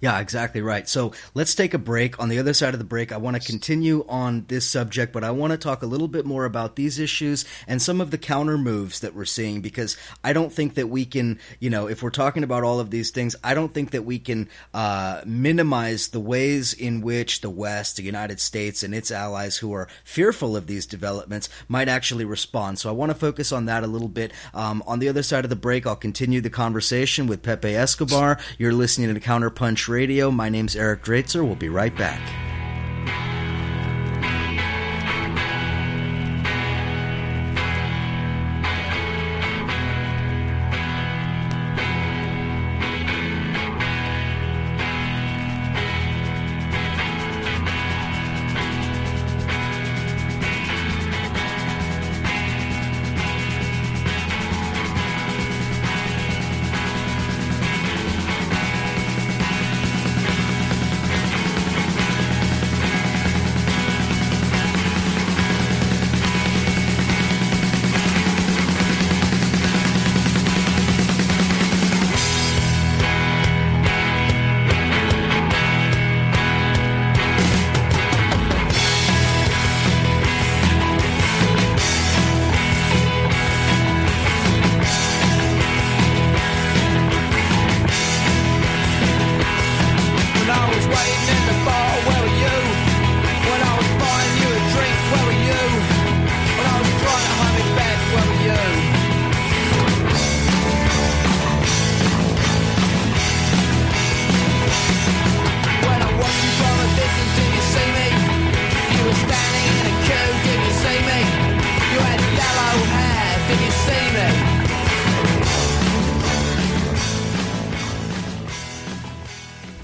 [0.00, 0.88] Yeah, exactly right.
[0.88, 2.18] So let's take a break.
[2.18, 5.22] On the other side of the break, I want to continue on this subject, but
[5.22, 8.16] I want to talk a little bit more about these issues and some of the
[8.16, 12.02] counter moves that we're seeing because I don't think that we can, you know, if
[12.02, 16.08] we're talking about all of these things, I don't think that we can uh, minimize
[16.08, 20.56] the ways in which the West, the United States, and its allies who are fearful
[20.56, 22.78] of these developments might actually respond.
[22.78, 24.32] So I want to focus on that a little bit.
[24.54, 28.38] Um, on the other side of the break, I'll continue the conversation with Pepe Escobar.
[28.56, 30.30] You're listening to Counterpunch Radio.
[30.30, 31.44] My name's Eric Draitser.
[31.44, 32.20] We'll be right back.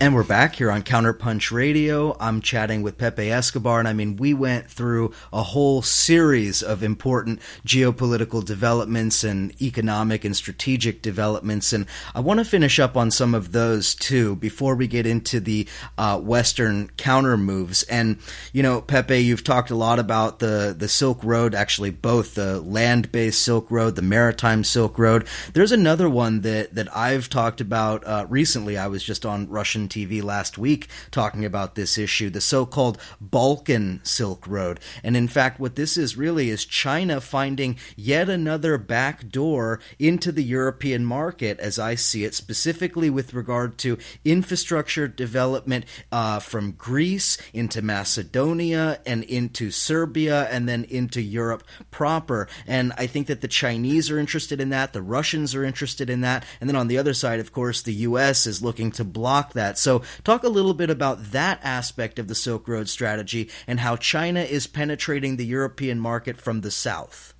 [0.06, 2.16] And we're back here on Counterpunch Radio.
[2.20, 6.84] I'm chatting with Pepe Escobar, and I mean, we went through a whole series of
[6.84, 13.10] important geopolitical developments and economic and strategic developments, and I want to finish up on
[13.10, 15.66] some of those too before we get into the
[15.98, 17.82] uh, Western counter moves.
[17.82, 18.18] And
[18.52, 22.60] you know, Pepe, you've talked a lot about the the Silk Road, actually both the
[22.60, 25.26] land-based Silk Road, the maritime Silk Road.
[25.52, 28.78] There's another one that that I've talked about uh, recently.
[28.78, 32.98] I was just on Russian TV last week talking about this issue, the so called
[33.20, 34.78] Balkan Silk Road.
[35.02, 40.30] And in fact, what this is really is China finding yet another back door into
[40.32, 46.72] the European market, as I see it, specifically with regard to infrastructure development uh, from
[46.72, 52.48] Greece into Macedonia and into Serbia and then into Europe proper.
[52.66, 56.20] And I think that the Chinese are interested in that, the Russians are interested in
[56.20, 58.46] that, and then on the other side, of course, the U.S.
[58.46, 59.78] is looking to block that.
[59.86, 63.94] So, talk a little bit about that aspect of the Silk Road strategy and how
[63.94, 67.34] China is penetrating the European market from the south.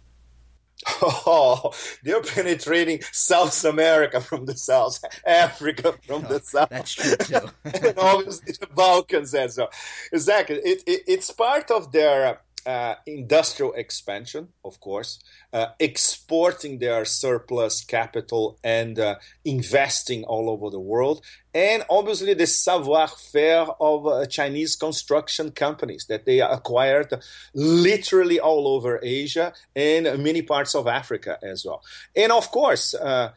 [1.03, 1.73] Oh,
[2.05, 6.69] they're penetrating South America from the south, Africa from oh, the south.
[6.69, 7.51] That's true too.
[7.65, 9.71] and obviously the Balkans as well.
[10.13, 10.61] Exactly.
[10.65, 15.21] It, it, it's part of their uh, industrial expansion, of course,
[15.53, 19.15] uh, exporting their surplus capital and uh,
[19.45, 26.07] investing all over the world, and obviously the savoir faire of uh, Chinese construction companies
[26.09, 27.15] that they acquired
[27.55, 31.83] literally all over Asia and many parts of Africa as well.
[32.15, 33.33] And of course, uh,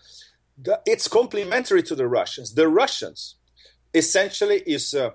[0.57, 2.55] the, it's complementary to the Russians.
[2.55, 3.35] The Russians
[3.93, 5.11] essentially is uh,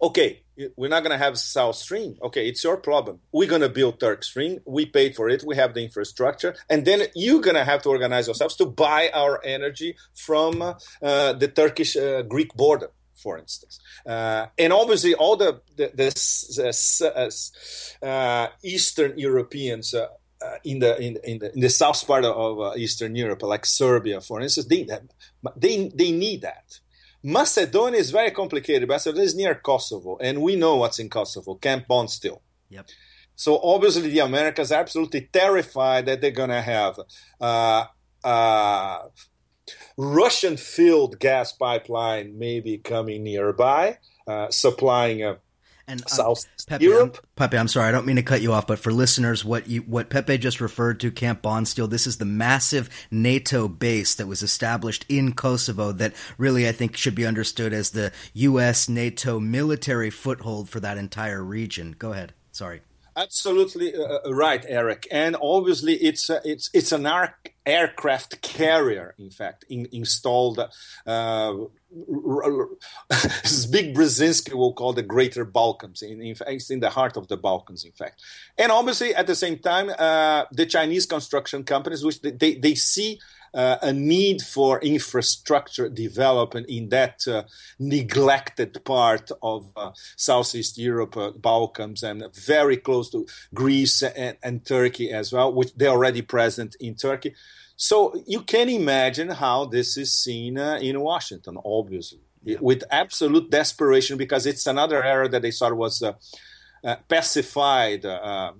[0.00, 0.41] okay
[0.76, 2.16] we're not going to have South Stream.
[2.22, 3.20] Okay, it's your problem.
[3.32, 4.60] We're going to build Turk Stream.
[4.66, 5.44] We paid for it.
[5.46, 6.54] We have the infrastructure.
[6.68, 11.32] And then you're going to have to organize yourselves to buy our energy from uh,
[11.32, 13.80] the Turkish uh, Greek border, for instance.
[14.06, 19.94] Uh, and obviously, all the, the, the uh, Eastern Europeans.
[19.94, 20.08] Uh,
[20.42, 24.20] uh, in the in, in the in the south part of Eastern Europe, like Serbia,
[24.20, 24.84] for instance, they
[25.56, 26.80] they they need that
[27.22, 28.88] Macedonia is very complicated.
[28.88, 32.40] Macedonia is near Kosovo, and we know what's in Kosovo Camp Bondsteel.
[32.68, 32.86] Yep.
[33.34, 36.98] So obviously, the Americans are absolutely terrified that they're going to have
[37.40, 37.84] uh,
[38.24, 38.98] uh,
[39.96, 45.38] Russian filled gas pipeline maybe coming nearby, uh, supplying a
[45.92, 47.18] and um, South Pepe, Europe.
[47.22, 49.68] I'm, Pepe, I'm sorry, I don't mean to cut you off, but for listeners, what
[49.68, 54.26] you what Pepe just referred to, Camp Bondsteel, this is the massive NATO base that
[54.26, 58.88] was established in Kosovo that really I think should be understood as the U.S.
[58.88, 61.94] NATO military foothold for that entire region.
[61.98, 62.32] Go ahead.
[62.50, 62.80] Sorry.
[63.16, 65.06] Absolutely uh, uh, right, Eric.
[65.10, 67.06] And obviously, it's uh, it's it's an
[67.66, 70.58] aircraft carrier, in fact, in, installed.
[71.06, 71.54] Uh,
[73.70, 76.00] big Brzezinski will call the Greater Balkans.
[76.00, 78.22] In, in it's in the heart of the Balkans, in fact.
[78.56, 83.20] And obviously, at the same time, uh, the Chinese construction companies, which they, they see
[83.54, 87.42] uh, a need for infrastructure development in that uh,
[87.78, 94.64] neglected part of uh, Southeast Europe, uh, Balkans, and very close to Greece and, and
[94.64, 97.34] Turkey as well, which they're already present in Turkey.
[97.76, 102.58] So you can imagine how this is seen uh, in Washington, obviously, yeah.
[102.60, 106.12] with absolute desperation, because it's another area that they thought was uh,
[106.84, 108.52] uh, pacified uh,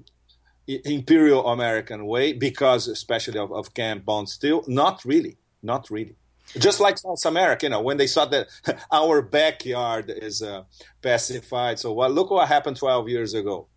[0.67, 4.67] imperial American way because especially of, of Camp Bondsteel.
[4.69, 6.17] Not really, not really.
[6.59, 8.49] Just like South America, you know, when they saw that
[8.93, 10.65] our backyard is uh,
[11.01, 11.79] pacified.
[11.79, 13.69] So, well, look what happened 12 years ago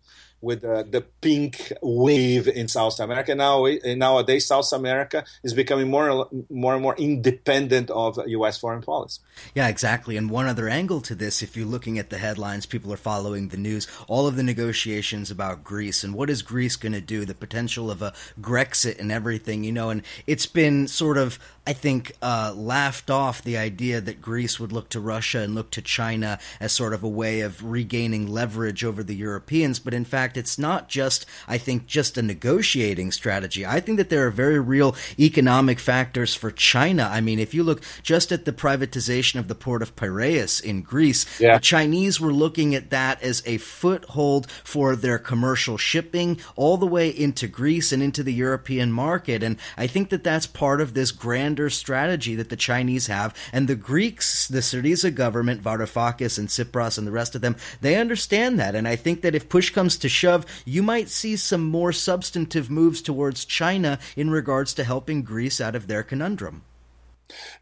[0.46, 3.34] with uh, the pink wave in South America.
[3.34, 8.56] Now, nowadays, South America is becoming more, more and more independent of U.S.
[8.56, 9.20] foreign policy.
[9.56, 10.16] Yeah, exactly.
[10.16, 13.48] And one other angle to this, if you're looking at the headlines, people are following
[13.48, 17.24] the news, all of the negotiations about Greece and what is Greece going to do,
[17.24, 21.72] the potential of a Grexit and everything, you know, and it's been sort of I
[21.72, 25.82] think, uh, laughed off the idea that Greece would look to Russia and look to
[25.82, 29.80] China as sort of a way of regaining leverage over the Europeans.
[29.80, 33.64] But in fact, it's not just, I think, just a negotiating strategy.
[33.64, 37.08] I think that there are very real economic factors for China.
[37.10, 40.82] I mean, if you look just at the privatization of the port of Piraeus in
[40.82, 41.54] Greece, yeah.
[41.54, 46.86] the Chinese were looking at that as a foothold for their commercial shipping all the
[46.86, 49.42] way into Greece and into the European market.
[49.42, 53.34] And I think that that's part of this grander strategy that the Chinese have.
[53.52, 57.96] And the Greeks, the Syriza government, Varoufakis and Tsipras and the rest of them, they
[57.96, 58.74] understand that.
[58.74, 62.70] And I think that if push comes to shove, you might see some more substantive
[62.70, 66.62] moves towards China in regards to helping Greece out of their conundrum.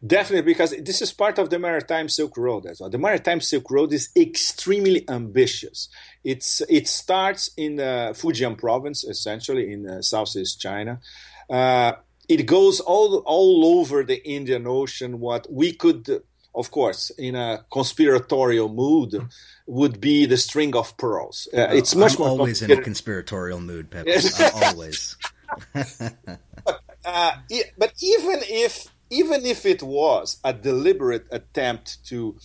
[0.05, 2.89] Definitely, because this is part of the Maritime Silk Road as well.
[2.89, 5.89] The Maritime Silk Road is extremely ambitious.
[6.23, 10.99] It's it starts in uh, Fujian province, essentially in uh, southeast China.
[11.49, 11.93] Uh,
[12.29, 15.19] it goes all all over the Indian Ocean.
[15.19, 16.21] What we could,
[16.55, 19.27] of course, in a conspiratorial mood,
[19.67, 21.47] would be the string of pearls.
[21.53, 24.13] Uh, it's much always in a conspiratorial mood, Pepe.
[24.63, 25.17] always.
[27.05, 27.31] uh,
[27.77, 32.35] but even if even if it was a deliberate attempt to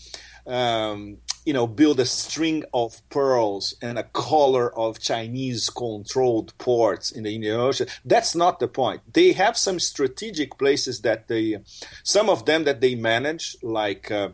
[0.46, 7.10] um, you know, build a string of pearls and a collar of Chinese controlled ports
[7.10, 7.86] in the Indian Ocean.
[8.04, 9.00] That's not the point.
[9.12, 11.58] They have some strategic places that they,
[12.02, 14.30] some of them that they manage, like uh,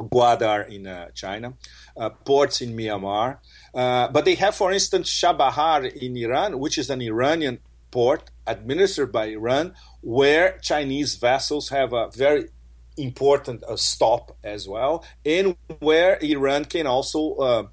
[0.00, 1.54] in uh, China,
[1.96, 3.38] uh, ports in Myanmar.
[3.74, 7.58] Uh, but they have, for instance, Chabahar in Iran, which is an Iranian
[7.90, 12.48] port administered by Iran, where Chinese vessels have a very
[12.98, 17.66] important uh, stop as well, and where Iran can also uh,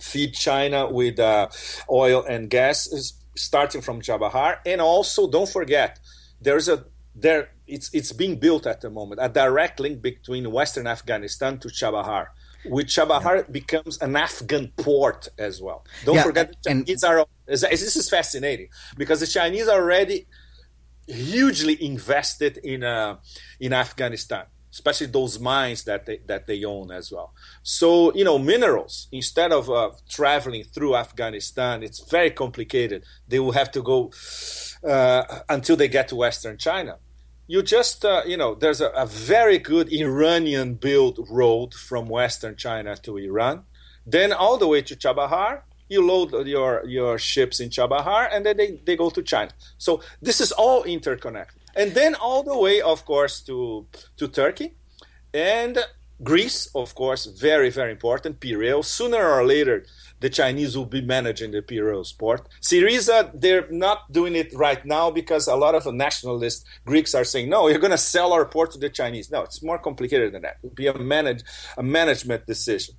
[0.00, 1.48] feed China with uh,
[1.90, 5.98] oil and gas, starting from Chabahar, and also don't forget
[6.40, 10.86] there's a there it's it's being built at the moment a direct link between Western
[10.86, 12.28] Afghanistan to Chabahar
[12.68, 13.42] which Chabahar yeah.
[13.50, 15.84] becomes an Afghan port as well.
[16.04, 17.26] Don't yeah, forget, the Chinese and, are.
[17.46, 20.26] This is fascinating because the Chinese are already
[21.06, 23.16] hugely invested in uh,
[23.60, 24.46] in Afghanistan,
[24.76, 27.30] especially those mines that they that they own as well.
[27.62, 33.00] So you know, minerals instead of uh, traveling through Afghanistan, it's very complicated.
[33.30, 33.98] They will have to go
[34.94, 36.94] uh, until they get to Western China
[37.46, 42.56] you just uh, you know there's a, a very good iranian built road from western
[42.56, 43.62] china to iran
[44.06, 48.56] then all the way to chabahar you load your your ships in chabahar and then
[48.56, 52.80] they, they go to china so this is all interconnected and then all the way
[52.80, 54.74] of course to to turkey
[55.34, 55.78] and
[56.22, 59.84] greece of course very very important piraeus sooner or later
[60.20, 62.48] the Chinese will be managing the Piraeus port.
[62.62, 67.48] Syriza, they're not doing it right now because a lot of nationalist Greeks are saying,
[67.48, 69.30] no, you're going to sell our port to the Chinese.
[69.30, 70.56] No, it's more complicated than that.
[70.62, 71.42] It will be a, manage,
[71.76, 72.94] a management decision.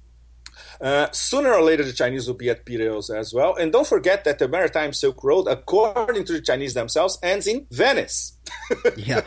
[0.79, 3.55] Uh, sooner or later, the Chinese will be at Piraeus as well.
[3.55, 7.65] And don't forget that the Maritime Silk Road, according to the Chinese themselves, ends in
[7.71, 8.37] Venice.
[8.95, 9.21] yeah.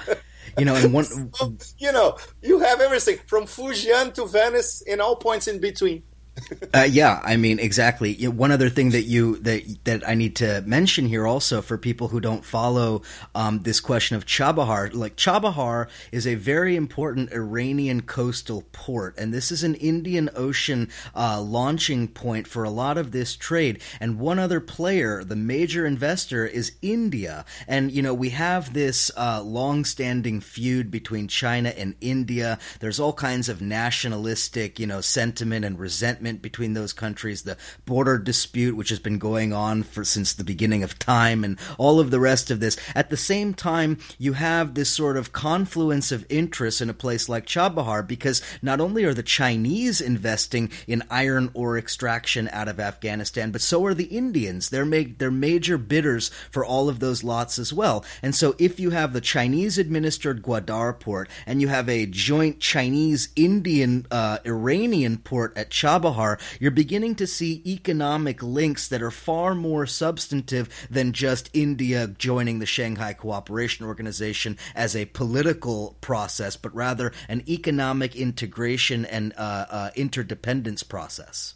[0.58, 5.00] You know, and one, so, you know, you have everything from Fujian to Venice and
[5.00, 6.02] all points in between.
[6.74, 8.14] uh, yeah, I mean exactly.
[8.26, 12.08] One other thing that you that that I need to mention here also for people
[12.08, 13.02] who don't follow
[13.34, 19.32] um, this question of Chabahar, like Chabahar is a very important Iranian coastal port, and
[19.32, 23.82] this is an Indian Ocean uh, launching point for a lot of this trade.
[24.00, 29.10] And one other player, the major investor, is India, and you know we have this
[29.16, 32.58] uh, long-standing feud between China and India.
[32.80, 37.56] There's all kinds of nationalistic, you know, sentiment and resentment resentment between those countries, the
[37.86, 42.00] border dispute, which has been going on for since the beginning of time, and all
[42.00, 42.76] of the rest of this.
[42.94, 47.28] At the same time, you have this sort of confluence of interests in a place
[47.28, 52.80] like Chabahar because not only are the Chinese investing in iron ore extraction out of
[52.80, 54.70] Afghanistan, but so are the Indians.
[54.70, 54.86] They're
[55.18, 58.04] they're major bidders for all of those lots as well.
[58.22, 62.60] And so if you have the Chinese administered Gwadar port and you have a joint
[62.60, 66.09] Chinese Indian uh, Iranian port at Chabahar
[66.58, 72.58] you're beginning to see economic links that are far more substantive than just India joining
[72.58, 79.66] the Shanghai Cooperation Organization as a political process, but rather an economic integration and uh,
[79.70, 81.54] uh, interdependence process.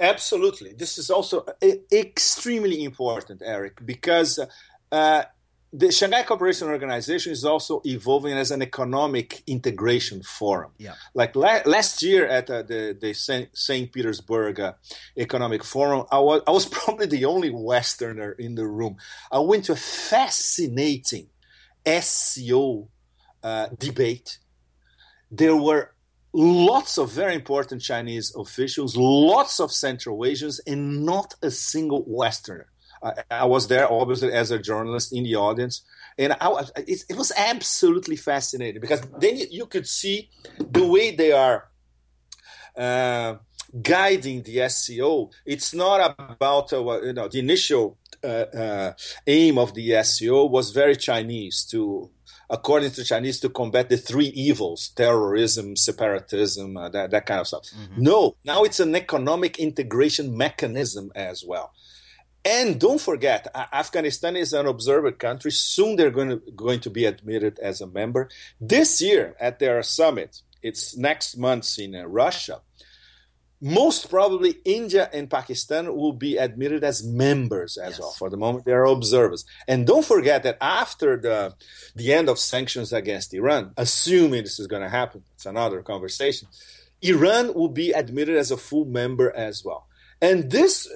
[0.00, 0.72] Absolutely.
[0.72, 1.46] This is also
[1.92, 4.40] extremely important, Eric, because
[4.90, 5.22] uh,
[5.72, 10.72] the Shanghai Cooperation Organization is also evolving as an economic integration forum.
[10.76, 10.94] Yeah.
[11.14, 13.92] Like la- last year at uh, the, the St.
[13.92, 14.74] Petersburg uh,
[15.16, 18.96] Economic Forum, I was, I was probably the only Westerner in the room.
[19.30, 21.28] I went to a fascinating
[21.86, 22.88] SCO
[23.42, 24.38] uh, debate.
[25.30, 25.94] There were
[26.34, 32.71] lots of very important Chinese officials, lots of Central Asians, and not a single Westerner.
[33.02, 35.82] I, I, was there obviously as a journalist in the audience,
[36.16, 41.32] and I, it, it was absolutely fascinating because then you, could see the way they
[41.32, 41.68] are.
[42.76, 43.36] Uh,
[43.80, 45.30] guiding the SCO.
[45.46, 48.92] It's not about uh, you know the initial uh, uh,
[49.26, 52.10] aim of the SCO was very Chinese to,
[52.50, 57.46] according to Chinese, to combat the three evils: terrorism, separatism, uh, that that kind of
[57.46, 57.64] stuff.
[57.64, 58.02] Mm-hmm.
[58.02, 61.72] No, now it's an economic integration mechanism as well.
[62.44, 65.52] And don't forget, Afghanistan is an observer country.
[65.52, 68.28] Soon they're going to, going to be admitted as a member.
[68.60, 72.60] This year at their summit, it's next month in uh, Russia.
[73.64, 78.00] Most probably, India and Pakistan will be admitted as members as yes.
[78.00, 78.10] well.
[78.10, 79.44] For the moment, they are observers.
[79.68, 81.54] And don't forget that after the
[81.94, 86.48] the end of sanctions against Iran, assuming this is going to happen, it's another conversation.
[87.02, 89.86] Iran will be admitted as a full member as well.
[90.20, 90.88] And this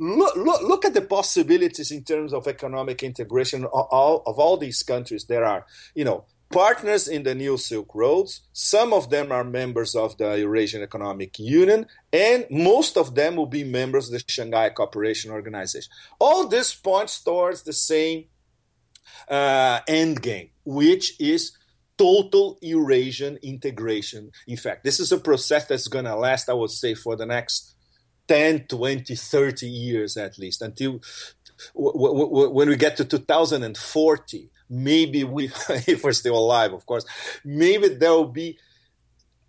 [0.00, 4.56] look, look, look at the possibilities in terms of economic integration of all, of all
[4.56, 5.26] these countries.
[5.26, 8.40] There are, you know, partners in the new Silk Roads.
[8.52, 13.46] Some of them are members of the Eurasian Economic Union, and most of them will
[13.46, 15.92] be members of the Shanghai Cooperation Organization.
[16.18, 18.24] All this points towards the same
[19.28, 21.56] uh, end game, which is
[21.98, 24.30] total Eurasian integration.
[24.48, 27.26] In fact, this is a process that's going to last, I would say, for the
[27.26, 27.69] next
[28.30, 31.00] 10, 20, 30 years at least until
[31.74, 34.50] w- w- when we get to 2040.
[34.72, 37.04] Maybe we, if we're still alive, of course,
[37.44, 38.56] maybe there will be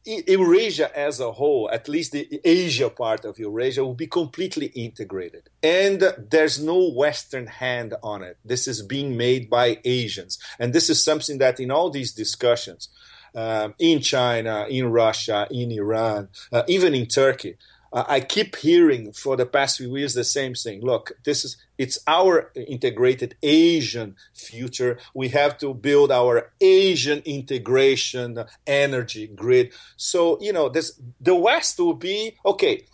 [0.03, 5.47] Eurasia as a whole, at least the Asia part of Eurasia, will be completely integrated.
[5.61, 8.39] And there's no Western hand on it.
[8.43, 10.39] This is being made by Asians.
[10.57, 12.89] And this is something that in all these discussions,
[13.35, 17.57] um, in China, in Russia, in Iran, uh, even in Turkey,
[17.93, 20.81] I keep hearing for the past few years the same thing.
[20.81, 24.97] Look, this is it's our integrated Asian future.
[25.13, 29.73] We have to build our Asian integration energy grid.
[29.97, 32.85] So you know, this the West will be okay.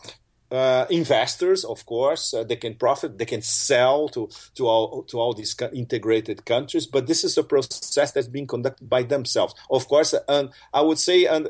[0.49, 5.19] Uh, investors, of course, uh, they can profit, they can sell to to all to
[5.19, 6.87] all these integrated countries.
[6.87, 10.15] But this is a process that's being conducted by themselves, of course.
[10.27, 11.49] And I would say, and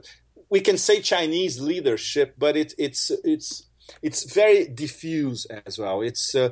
[0.50, 3.64] we can say Chinese leadership, but it, it's it's
[4.02, 6.02] it's very diffuse as well.
[6.02, 6.50] It's uh,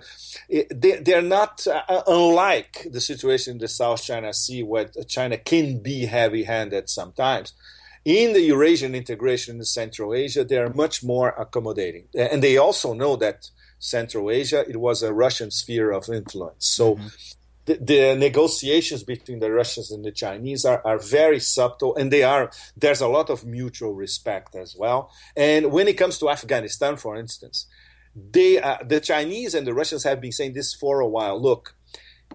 [0.50, 5.38] it, they they're not uh, unlike the situation in the South China Sea, where China
[5.38, 7.54] can be heavy-handed sometimes.
[8.04, 12.94] In the Eurasian integration in Central Asia, they are much more accommodating, and they also
[12.94, 16.68] know that Central Asia it was a Russian sphere of influence.
[16.68, 16.96] So.
[16.96, 17.08] Mm-hmm
[17.66, 22.52] the, negotiations between the Russians and the Chinese are, are very subtle, and they are
[22.78, 25.12] there's a lot of mutual respect as well.
[25.36, 27.68] And when it comes to Afghanistan, for instance,
[28.16, 31.42] they uh, the Chinese and the Russians have been saying this for a while.
[31.42, 31.76] Look,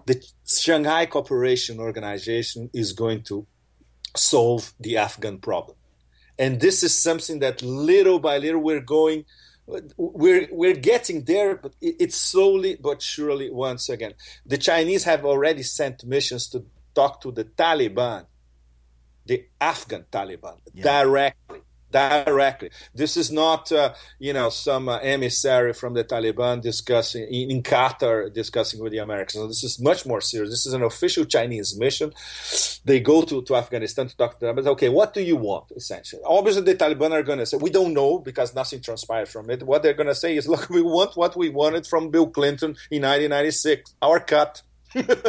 [0.05, 3.47] the Shanghai Cooperation Organization is going to
[4.15, 5.77] solve the Afghan problem,
[6.37, 9.25] and this is something that little by little we're going
[9.97, 13.49] we're we're getting there, but it's slowly but surely.
[13.49, 14.13] Once again,
[14.45, 18.25] the Chinese have already sent missions to talk to the Taliban,
[19.25, 20.83] the Afghan Taliban, yeah.
[20.83, 21.61] directly
[21.91, 22.71] directly.
[22.93, 28.33] This is not, uh, you know, some uh, emissary from the Taliban discussing in, Qatar
[28.33, 29.47] discussing with the Americans.
[29.47, 30.49] This is much more serious.
[30.49, 32.11] This is an official Chinese mission.
[32.85, 34.55] They go to, to Afghanistan to talk to them.
[34.55, 36.21] But okay, what do you want essentially?
[36.25, 39.63] Obviously, the Taliban are going to say we don't know because nothing transpired from it.
[39.63, 42.71] What they're going to say is, look, we want what we wanted from Bill Clinton
[42.89, 44.61] in 1996, our cut.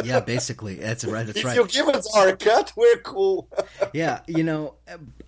[0.03, 1.25] Yeah, basically, that's right.
[1.25, 1.55] That's if right.
[1.55, 3.47] you give us our cut, we're cool.
[3.93, 4.75] yeah, you know,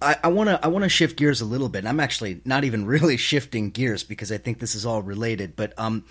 [0.01, 1.85] I want to I want to shift gears a little bit.
[1.85, 5.55] I'm actually not even really shifting gears because I think this is all related.
[5.55, 6.05] But um,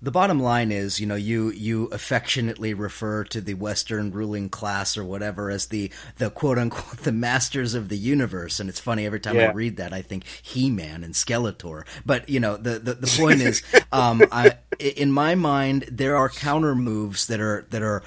[0.00, 4.96] the bottom line is, you know, you you affectionately refer to the Western ruling class
[4.96, 9.06] or whatever as the the quote unquote the masters of the universe, and it's funny
[9.06, 9.48] every time yeah.
[9.48, 11.84] I read that I think He Man and Skeletor.
[12.06, 16.28] But you know, the the, the point is, um, I, in my mind, there are
[16.28, 18.02] counter moves that are that are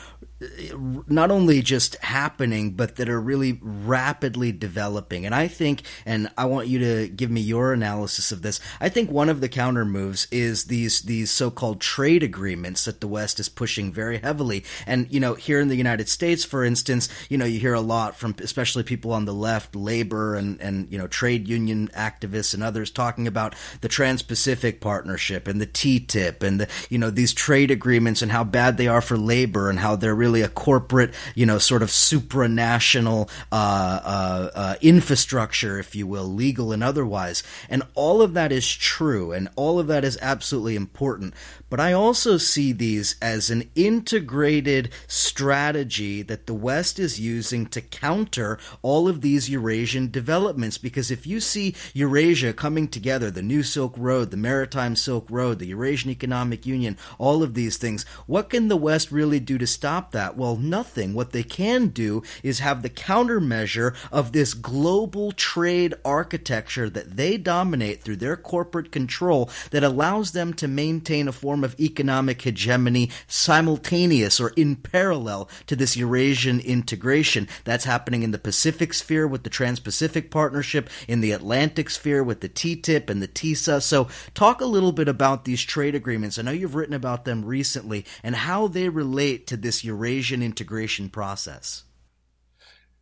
[1.08, 5.26] not only just happening, but that are really rapidly developing.
[5.26, 8.60] And I think, and I want you to give me your analysis of this.
[8.80, 13.02] I think one of the counter moves is these these so called trade agreements that
[13.02, 14.64] the West is pushing very heavily.
[14.88, 17.82] And you know, here in the United States, for instance, you know, you hear a
[17.82, 22.54] lot from especially people on the left, labor and and you know, trade union activists
[22.54, 27.34] and others talking about the Trans-Pacific Partnership and the TTIP and the you know these
[27.34, 31.14] trade agreements and how bad they are for labor and how they're really a corporate,
[31.36, 37.44] you know, sort of supranational uh, uh, uh, infrastructure, if you will, legal and otherwise.
[37.70, 41.34] And all of that is true, and all of that is absolutely important.
[41.70, 47.82] But I also see these as an integrated strategy that the West is using to
[47.82, 50.78] counter all of these Eurasian developments.
[50.78, 55.60] Because if you see Eurasia coming together, the New Silk Road, the Maritime Silk Road,
[55.60, 59.66] the Eurasian Economic Union, all of these things, what can the West really do to
[59.66, 60.21] stop that?
[60.36, 61.14] Well, nothing.
[61.14, 67.38] What they can do is have the countermeasure of this global trade architecture that they
[67.38, 72.42] dominate through their corporate control that allows them to maintain a form form of economic
[72.44, 77.48] hegemony simultaneous or in parallel to this Eurasian integration.
[77.66, 82.24] That's happening in the Pacific sphere with the Trans Pacific Partnership, in the Atlantic sphere
[82.24, 83.82] with the TTIP and the TISA.
[83.82, 86.40] So, talk a little bit about these trade agreements.
[86.40, 91.10] I know you've written about them recently and how they relate to this Eurasian integration
[91.10, 91.84] process.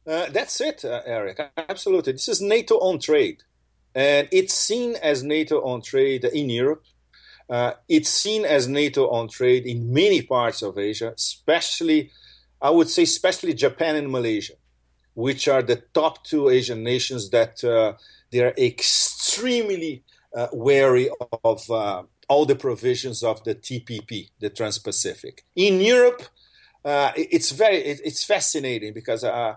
[0.05, 1.39] Uh, that's it, uh, Eric.
[1.57, 2.14] Absolutely.
[2.14, 3.43] This is NATO on trade.
[3.93, 6.84] And it's seen as NATO on trade in Europe,
[7.49, 12.12] uh, it's seen as NATO on trade in many parts of Asia, especially,
[12.62, 14.53] I would say, especially Japan and Malaysia,
[15.16, 17.93] which are the top two Asian nations that uh,
[18.32, 20.03] they are extremely
[20.36, 21.10] uh, wary
[21.43, 25.43] of uh, all the provisions of the TPP, the Trans-Pacific.
[25.55, 26.22] In Europe,
[26.86, 29.55] uh, it's very it's fascinating because uh,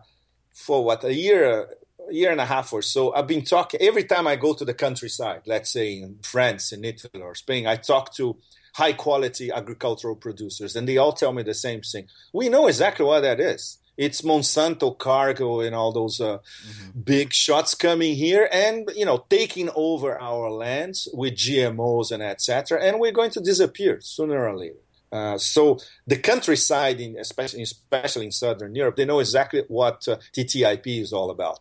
[0.52, 1.68] for what a year
[2.08, 4.64] a year and a half or so, I've been talking every time I go to
[4.64, 8.36] the countryside, let's say in France, in Italy, or Spain, I talk to
[8.74, 12.08] high quality agricultural producers, and they all tell me the same thing.
[12.32, 13.78] We know exactly what that is.
[13.96, 17.00] It's Monsanto Cargill and all those uh, mm-hmm.
[17.00, 22.82] big shots coming here and you know taking over our lands with GMOs and etc.
[22.82, 24.81] And we're going to disappear sooner or later.
[25.12, 30.16] Uh, so the countryside, in, especially, especially in Southern Europe, they know exactly what uh,
[30.32, 31.60] TTIP is all about.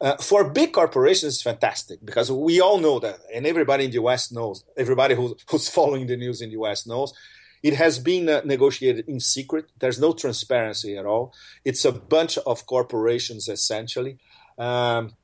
[0.00, 4.02] Uh, for big corporations, it's fantastic because we all know that, and everybody in the
[4.02, 7.14] US knows, everybody who's, who's following the news in the US knows,
[7.62, 9.70] it has been uh, negotiated in secret.
[9.78, 11.32] There's no transparency at all.
[11.64, 14.18] It's a bunch of corporations, essentially.
[14.58, 15.14] Um,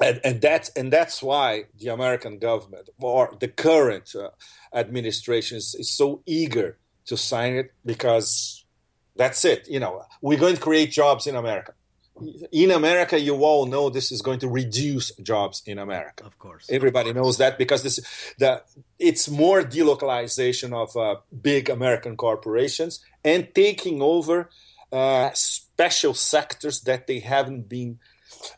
[0.00, 4.30] and, and that's and that's why the American government or the current uh,
[4.74, 8.64] administration is, is so eager to sign it because
[9.16, 9.68] that's it.
[9.68, 11.74] You know, we're going to create jobs in America.
[12.52, 16.24] In America, you all know this is going to reduce jobs in America.
[16.24, 17.24] Of course, everybody of course.
[17.24, 18.62] knows that because this the
[18.98, 24.50] it's more delocalization of uh, big American corporations and taking over
[24.92, 27.98] uh, special sectors that they haven't been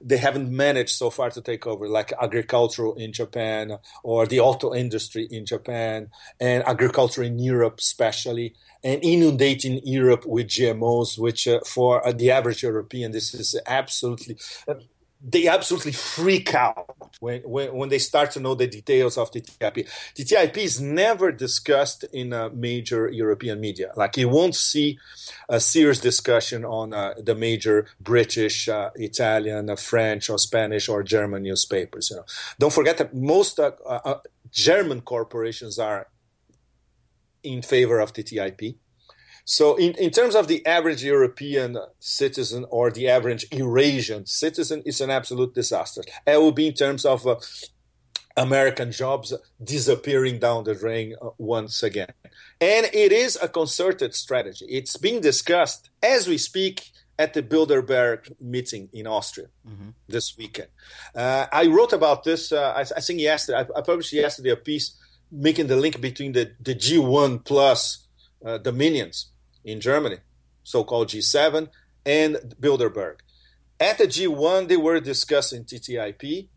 [0.00, 4.74] they haven't managed so far to take over, like agricultural in Japan or the auto
[4.74, 6.08] industry in Japan
[6.40, 12.30] and agriculture in Europe, especially, and inundating Europe with GMOs, which uh, for uh, the
[12.30, 14.36] average European, this is absolutely
[15.26, 19.40] they absolutely freak out when, when, when, they start to know the details of the
[19.40, 19.88] TTIP.
[20.14, 23.92] The TTIP is never discussed in a major European media.
[23.96, 24.98] Like you won't see
[25.48, 31.02] a serious discussion on uh, the major British, uh, Italian, uh, French, or Spanish or
[31.02, 32.10] German newspapers.
[32.10, 32.24] You know,
[32.58, 34.18] don't forget that most uh, uh,
[34.50, 36.08] German corporations are
[37.42, 38.76] in favor of TTIP.
[39.44, 45.02] So, in, in terms of the average European citizen or the average Eurasian citizen, it's
[45.02, 46.02] an absolute disaster.
[46.26, 47.36] It will be in terms of uh,
[48.38, 52.12] American jobs disappearing down the drain uh, once again.
[52.58, 54.64] And it is a concerted strategy.
[54.68, 59.90] It's being discussed as we speak at the Bilderberg meeting in Austria mm-hmm.
[60.08, 60.68] this weekend.
[61.14, 64.56] Uh, I wrote about this, uh, I, I, think yesterday, I, I, published yesterday a
[64.56, 64.96] piece
[65.30, 68.08] making the link between the, the G1 plus
[68.44, 69.30] uh, dominions
[69.64, 70.18] in Germany,
[70.62, 71.68] so called G7,
[72.04, 73.16] and Bilderberg.
[73.80, 76.48] At the G1, they were discussing TTIP.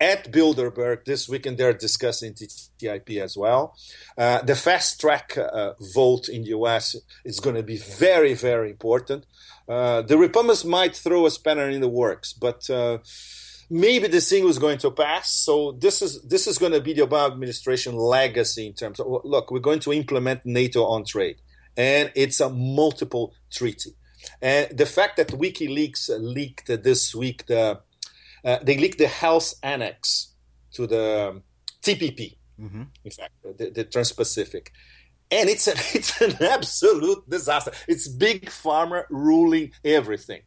[0.00, 3.76] At Bilderberg this weekend, they're discussing TTIP as well.
[4.16, 6.94] Uh, the fast track uh, vote in the US
[7.24, 9.26] is going to be very, very important.
[9.68, 12.98] Uh, the Republicans might throw a spanner in the works, but uh,
[13.68, 15.32] maybe this thing was going to pass.
[15.32, 19.06] So this is this is going to be the Obama administration legacy in terms of
[19.24, 21.40] look, we're going to implement NATO on trade
[21.76, 23.90] and it's a multiple treaty.
[24.40, 27.80] And the fact that WikiLeaks leaked this week the
[28.44, 30.34] uh, they leaked the health annex
[30.72, 31.40] to the
[31.82, 32.82] TPP, mm-hmm.
[33.04, 34.70] in fact, the, the Trans-Pacific,
[35.30, 37.72] and it's a, it's an absolute disaster.
[37.88, 40.42] It's big pharma ruling everything.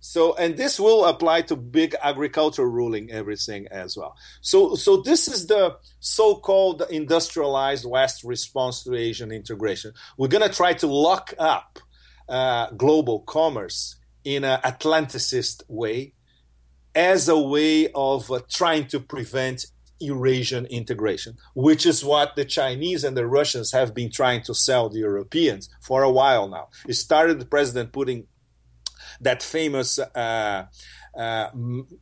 [0.00, 4.16] So, and this will apply to big agriculture ruling everything as well.
[4.40, 9.92] So, so this is the so-called industrialized West response to Asian integration.
[10.16, 11.78] We're going to try to lock up
[12.28, 16.14] uh, global commerce in an Atlanticist way
[16.94, 19.66] as a way of uh, trying to prevent
[20.00, 24.88] Eurasian integration, which is what the Chinese and the Russians have been trying to sell
[24.88, 26.68] the Europeans for a while now.
[26.88, 28.26] It started the president putting
[29.20, 29.98] that famous.
[29.98, 30.66] Uh,
[31.16, 31.50] uh,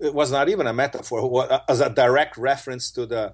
[0.01, 3.33] it was not even a metaphor, as a direct reference to the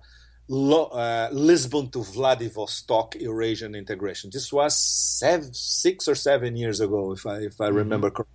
[0.51, 4.31] uh, Lisbon to Vladivostok Eurasian integration.
[4.33, 7.77] This was seven, six or seven years ago, if I if I mm-hmm.
[7.77, 8.35] remember correctly.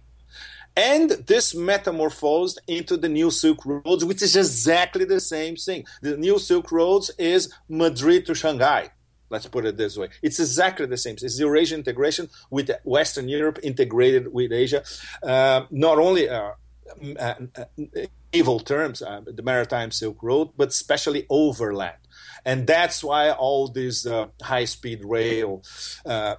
[0.75, 5.85] And this metamorphosed into the New Silk Roads, which is exactly the same thing.
[6.01, 8.91] The New Silk Roads is Madrid to Shanghai.
[9.29, 10.09] Let's put it this way.
[10.21, 11.15] It's exactly the same.
[11.21, 14.83] It's Eurasian integration with Western Europe integrated with Asia.
[15.21, 16.51] Uh, not only uh,
[17.19, 17.35] uh,
[18.31, 21.97] evil terms, uh, the Maritime Silk Road, but especially overland.
[22.45, 25.63] And that's why all these uh, high speed rail,
[26.05, 26.35] uh,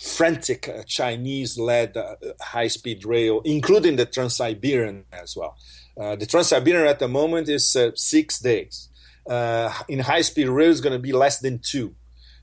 [0.00, 1.96] frantic Chinese led
[2.40, 5.56] high speed rail, including the Trans Siberian as well.
[5.96, 8.88] the Trans Siberian at the moment is six days
[9.28, 11.94] uh, in high speed rail is going to be less than two.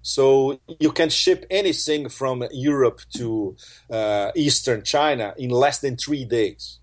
[0.01, 3.55] So you can ship anything from Europe to
[3.89, 6.79] uh, Eastern China in less than three days.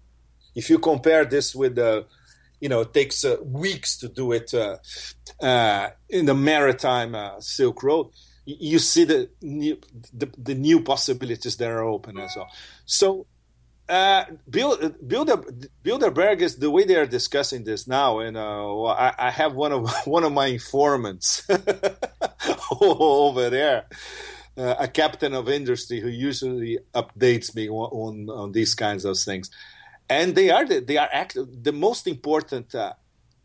[0.55, 2.07] If you compare this with the,
[2.61, 4.77] you know, it takes uh, weeks to do it uh,
[5.41, 8.09] uh in the maritime uh, Silk Road.
[8.45, 9.79] You see the new,
[10.13, 12.49] the, the new possibilities that are open as well.
[12.87, 13.27] So
[13.89, 14.95] uh, Bilder,
[15.84, 19.72] Bilderberg is the way they are discussing this now, and uh, I, I, have one
[19.72, 21.49] of one of my informants
[22.80, 23.86] over there.
[24.59, 29.16] uh, a captain of industry who usually updates me on, on, on these kinds of
[29.16, 29.51] things.
[30.11, 32.95] And they are the, they are act- the most important uh,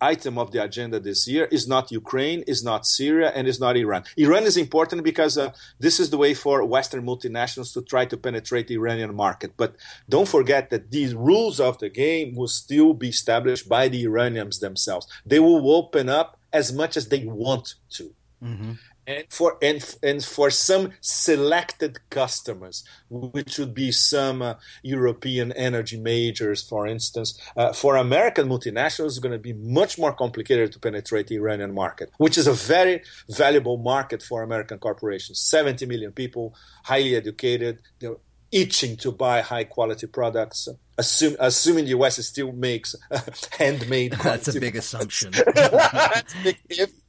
[0.04, 3.78] item of the agenda this year is not Ukraine, is not Syria, and is not
[3.78, 4.04] Iran.
[4.18, 8.18] Iran is important because uh, this is the way for Western multinationals to try to
[8.18, 9.51] penetrate the Iranian market.
[9.56, 9.76] But
[10.10, 14.60] don't forget that these rules of the game will still be established by the Iranians
[14.60, 15.08] themselves.
[15.26, 18.06] They will open up as much as they want to.
[18.43, 18.74] Mm-hmm
[19.06, 25.97] and for and, and for some selected customers, which would be some uh, European energy
[25.97, 27.39] majors, for instance.
[27.56, 31.74] Uh, for American multinationals, it's going to be much more complicated to penetrate the Iranian
[31.74, 35.39] market, which is a very valuable market for American corporations.
[35.39, 38.18] 70 million people, highly educated, they're
[38.51, 40.70] itching to buy high quality products.
[40.97, 42.95] Assume, assuming the US still makes
[43.58, 44.14] handmade.
[44.14, 45.34] That's a big assumption.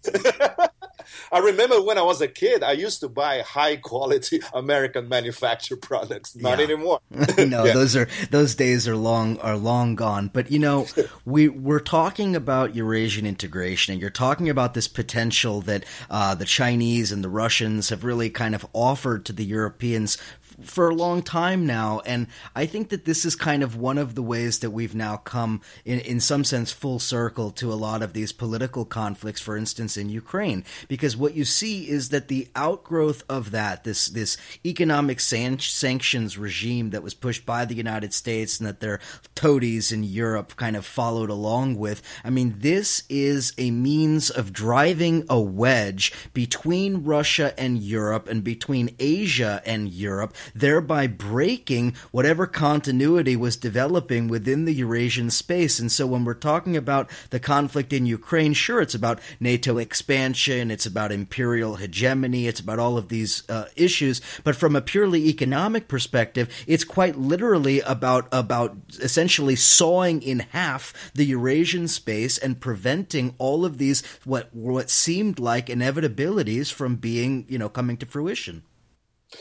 [1.33, 5.83] I remember when I was a kid, I used to buy high quality American manufactured
[5.83, 6.37] products.
[6.37, 6.65] Not yeah.
[6.65, 7.01] anymore.
[7.11, 7.73] no, yeah.
[7.73, 10.31] those are those days are long are long gone.
[10.33, 10.87] But you know,
[11.25, 16.45] we we're talking about Eurasian integration, and you're talking about this potential that uh, the
[16.45, 20.19] Chinese and the Russians have really kind of offered to the Europeans
[20.61, 22.01] for a long time now.
[22.07, 25.17] And I think that this is kind of one of the ways that we've now
[25.17, 29.57] come, in, in some sense, full circle to a lot of these political conflicts, for
[29.57, 30.65] instance, in Ukraine.
[30.89, 36.39] Because what you see is that the outgrowth of that, this, this economic san- sanctions
[36.39, 39.01] regime that was pushed by the United States and that their
[39.35, 44.53] toadies in Europe kind of followed along with, I mean, this is a means of
[44.53, 52.47] driving a wedge between Russia and Europe and between Asia and Europe thereby breaking whatever
[52.47, 55.79] continuity was developing within the Eurasian space.
[55.79, 60.71] And so when we're talking about the conflict in Ukraine, sure, it's about NATO expansion,
[60.71, 64.21] it's about imperial hegemony, it's about all of these uh, issues.
[64.43, 70.93] But from a purely economic perspective, it's quite literally about about essentially sawing in half
[71.15, 77.47] the Eurasian space and preventing all of these what what seemed like inevitabilities from being
[77.49, 78.63] you know coming to fruition.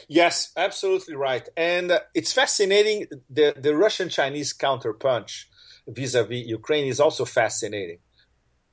[0.07, 1.47] Yes, absolutely right.
[1.55, 3.07] And uh, it's fascinating.
[3.29, 5.45] The, the Russian Chinese counterpunch
[5.87, 7.99] vis a vis Ukraine is also fascinating.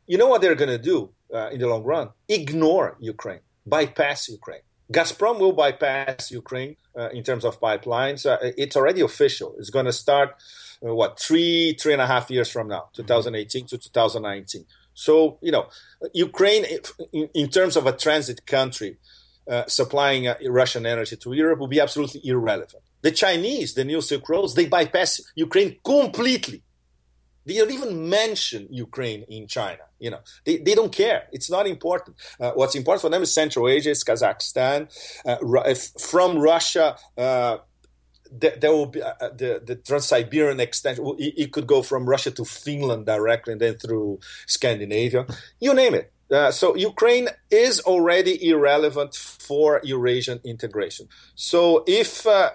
[0.06, 2.10] You know what they're going to do uh, in the long run?
[2.28, 4.62] Ignore Ukraine, bypass Ukraine.
[4.92, 8.26] Gazprom will bypass Ukraine uh, in terms of pipelines.
[8.26, 9.54] Uh, it's already official.
[9.58, 10.30] It's going to start,
[10.84, 14.64] uh, what, three, three and a half years from now, 2018 to 2019.
[14.94, 15.68] So, you know,
[16.12, 16.64] Ukraine,
[17.12, 18.98] in, in terms of a transit country,
[19.48, 22.82] uh, supplying uh, Russian energy to Europe would be absolutely irrelevant.
[23.02, 26.62] The Chinese, the new Silk Roads, they bypass Ukraine completely.
[27.46, 29.84] They don't even mention Ukraine in China.
[29.98, 31.24] You know, they, they don't care.
[31.32, 32.16] It's not important.
[32.38, 34.88] Uh, what's important for them is Central Asia, it's Kazakhstan.
[35.24, 37.58] Uh, from Russia, uh,
[38.30, 41.04] there, there, will be uh, the, the Trans-Siberian extension.
[41.18, 45.26] It, it, could go from Russia to Finland directly and then through Scandinavia.
[45.58, 46.12] You name it.
[46.30, 51.08] Uh, so Ukraine is already irrelevant for Eurasian integration.
[51.34, 52.50] So if uh,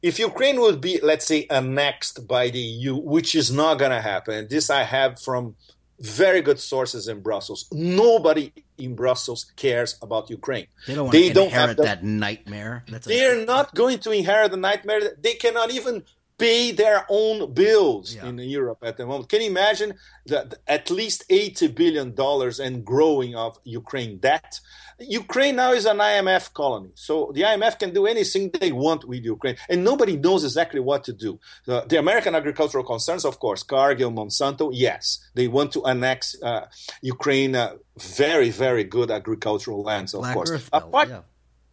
[0.00, 4.00] if Ukraine would be, let's say, annexed by the EU, which is not going to
[4.00, 5.56] happen, this I have from
[5.98, 7.66] very good sources in Brussels.
[7.72, 10.68] Nobody in Brussels cares about Ukraine.
[10.86, 12.84] They don't want they to don't inherit the, that nightmare.
[12.88, 15.00] That's they're not going to inherit the nightmare.
[15.20, 16.04] They cannot even
[16.38, 18.26] pay their own bills yeah.
[18.26, 19.28] in Europe at the moment.
[19.28, 19.94] Can you imagine
[20.26, 24.60] that at least eighty billion dollars and growing of Ukraine debt?
[25.00, 29.24] Ukraine now is an IMF colony, so the IMF can do anything they want with
[29.24, 31.38] Ukraine, and nobody knows exactly what to do.
[31.66, 36.66] The, the American agricultural concerns, of course, Cargill, Monsanto, yes, they want to annex uh,
[37.00, 37.54] Ukraine.
[37.54, 40.50] Uh, very, very good agricultural lands, of Black course.
[40.50, 41.20] Earth Apart, yeah.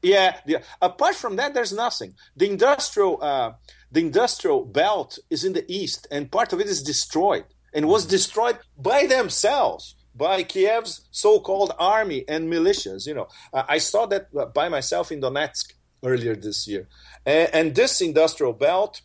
[0.05, 2.13] Yeah, yeah, Apart from that, there's nothing.
[2.37, 3.53] The industrial uh,
[3.95, 8.03] the industrial belt is in the east, and part of it is destroyed and was
[8.03, 8.17] mm-hmm.
[8.17, 13.07] destroyed by themselves by Kiev's so-called army and militias.
[13.07, 15.73] You know, uh, I saw that uh, by myself in Donetsk
[16.03, 16.89] earlier this year,
[17.25, 19.01] and, and this industrial belt,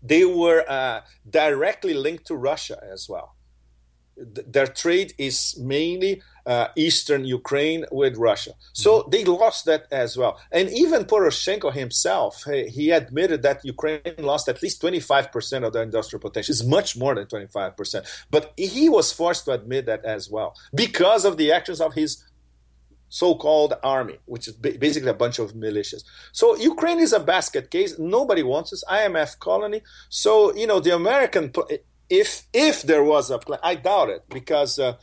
[0.00, 3.33] they were uh, directly linked to Russia as well.
[4.16, 8.52] Their trade is mainly uh, eastern Ukraine with Russia.
[8.72, 9.10] So mm-hmm.
[9.10, 10.38] they lost that as well.
[10.52, 15.82] And even Poroshenko himself, he, he, admitted that Ukraine lost at least 25% of their
[15.82, 16.52] industrial potential.
[16.52, 18.06] It's much more than 25%.
[18.30, 22.24] But he was forced to admit that as well because of the actions of his
[23.08, 26.02] so-called army, which is basically a bunch of militias.
[26.32, 27.96] So Ukraine is a basket case.
[27.96, 29.82] Nobody wants this IMF colony.
[30.08, 31.52] So you know the American,
[32.08, 34.96] if if there was a plan, I doubt it because uh,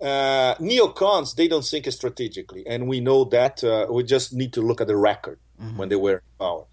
[0.00, 3.62] uh, neocons they don't think strategically, and we know that.
[3.62, 5.76] Uh, we just need to look at the record mm-hmm.
[5.76, 6.64] when they were in power.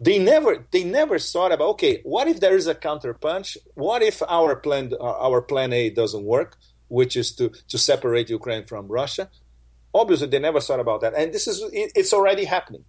[0.00, 3.56] They never they never thought about okay, what if there is a counterpunch?
[3.74, 6.56] What if our plan uh, our plan A doesn't work,
[6.88, 9.28] which is to to separate Ukraine from Russia?
[9.92, 12.84] Obviously, they never thought about that, and this is it, it's already happening.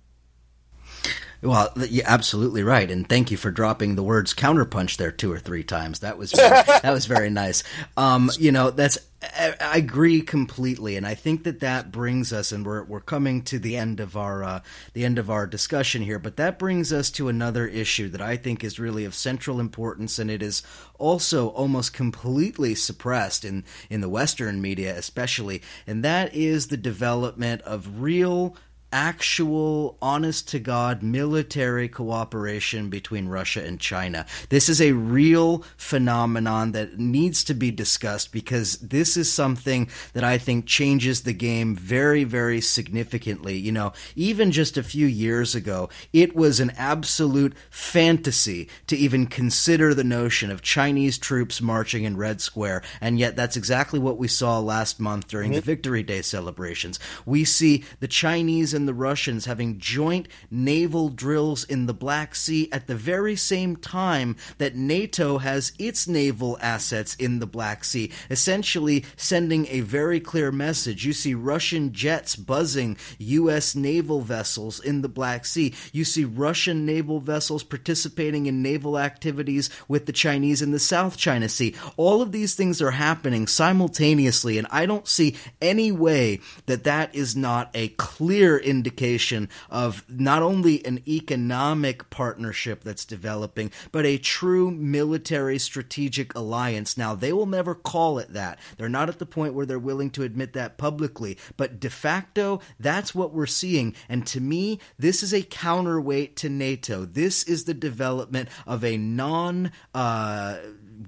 [1.41, 5.39] Well, you're absolutely right, and thank you for dropping the words "counterpunch" there two or
[5.39, 5.99] three times.
[5.99, 7.63] That was very, that was very nice.
[7.95, 12.51] Um, you know, that's I, I, agree completely, and I think that that brings us,
[12.51, 14.59] and we're we're coming to the end of our uh,
[14.93, 16.19] the end of our discussion here.
[16.19, 20.19] But that brings us to another issue that I think is really of central importance,
[20.19, 20.61] and it is
[20.97, 27.61] also almost completely suppressed in in the Western media, especially, and that is the development
[27.61, 28.57] of real
[28.91, 34.25] actual, honest to God military cooperation between Russia and China.
[34.49, 40.23] This is a real phenomenon that needs to be discussed because this is something that
[40.23, 43.57] I think changes the game very, very significantly.
[43.57, 49.27] You know, even just a few years ago, it was an absolute fantasy to even
[49.27, 54.17] consider the notion of Chinese troops marching in Red Square, and yet that's exactly what
[54.17, 55.55] we saw last month during mm-hmm.
[55.55, 56.99] the Victory Day celebrations.
[57.25, 62.69] We see the Chinese and the Russians having joint naval drills in the Black Sea
[62.71, 68.09] at the very same time that NATO has its naval assets in the Black Sea,
[68.29, 71.05] essentially sending a very clear message.
[71.05, 73.75] You see Russian jets buzzing U.S.
[73.75, 75.73] naval vessels in the Black Sea.
[75.91, 81.17] You see Russian naval vessels participating in naval activities with the Chinese in the South
[81.17, 81.75] China Sea.
[81.97, 87.13] All of these things are happening simultaneously, and I don't see any way that that
[87.13, 94.17] is not a clear indication of not only an economic partnership that's developing, but a
[94.17, 96.97] true military strategic alliance.
[96.97, 98.59] Now, they will never call it that.
[98.77, 102.61] They're not at the point where they're willing to admit that publicly, but de facto,
[102.79, 103.95] that's what we're seeing.
[104.07, 107.05] And to me, this is a counterweight to NATO.
[107.05, 110.57] This is the development of a non uh,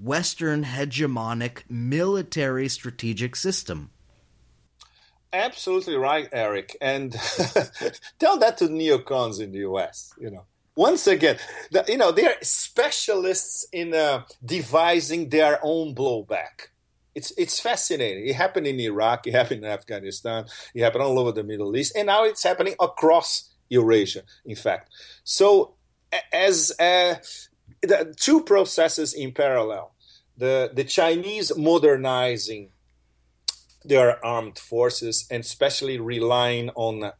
[0.01, 3.91] Western hegemonic military strategic system.
[5.33, 6.75] Absolutely right, Eric.
[6.81, 7.13] And
[8.19, 10.45] tell that to neocons in the US, you know.
[10.75, 11.37] Once again,
[11.71, 16.69] the, you know, they're specialists in uh, devising their own blowback.
[17.13, 18.25] It's it's fascinating.
[18.25, 21.93] It happened in Iraq, it happened in Afghanistan, it happened all over the Middle East,
[21.95, 24.89] and now it's happening across Eurasia, in fact.
[25.25, 25.75] So
[26.31, 27.15] as uh,
[27.81, 29.93] the two processes in parallel,
[30.37, 32.69] the the Chinese modernizing
[33.83, 37.11] their armed forces and especially relying on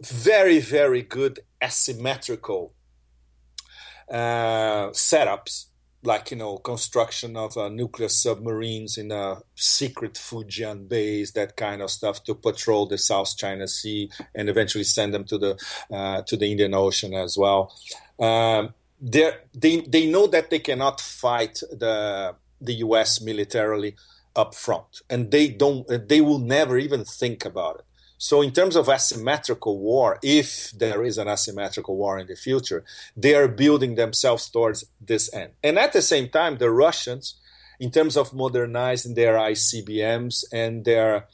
[0.00, 2.72] very very good asymmetrical
[4.10, 5.66] uh, setups
[6.02, 11.82] like you know construction of uh, nuclear submarines in a secret Fujian base, that kind
[11.82, 15.58] of stuff to patrol the South China Sea and eventually send them to the
[15.92, 17.74] uh, to the Indian Ocean as well.
[18.18, 19.32] Um, they
[19.86, 23.20] they know that they cannot fight the the U.S.
[23.20, 23.94] militarily
[24.38, 25.84] up front, and they don't.
[26.08, 27.84] They will never even think about it.
[28.18, 32.84] So, in terms of asymmetrical war, if there is an asymmetrical war in the future,
[33.16, 35.52] they are building themselves towards this end.
[35.62, 37.34] And at the same time, the Russians,
[37.78, 41.26] in terms of modernizing their ICBMs and their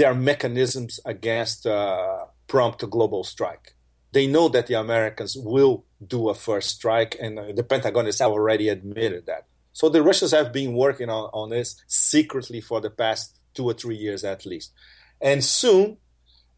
[0.00, 3.74] their mechanisms against uh, prompt global strike,
[4.12, 8.68] they know that the Americans will do a first strike, and the Pentagon has already
[8.68, 9.46] admitted that.
[9.76, 13.74] So the Russians have been working on, on this secretly for the past two or
[13.74, 14.72] three years at least.
[15.20, 15.98] And soon,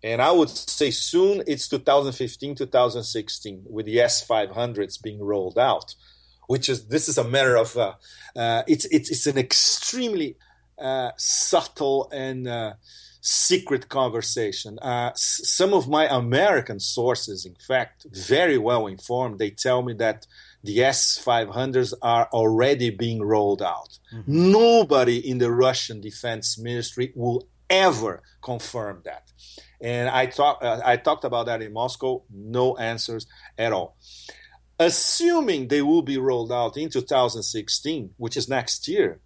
[0.05, 5.97] and I would say soon, it's 2015, 2016, with the S500s being rolled out,
[6.47, 7.95] which is this is a matter of uh,
[8.37, 10.37] uh, it's, it's it's an extremely
[10.79, 12.75] uh, subtle and uh,
[13.21, 14.79] secret conversation.
[14.79, 20.25] Uh, some of my American sources, in fact, very well informed, they tell me that
[20.63, 23.99] the S500s are already being rolled out.
[24.13, 24.53] Mm-hmm.
[24.53, 29.31] Nobody in the Russian Defense Ministry will ever confirm that.
[29.81, 32.23] And I talked uh, I talked about that in Moscow.
[32.31, 33.97] No answers at all.
[34.81, 39.21] Assuming they will be rolled out in 2016, which is next year,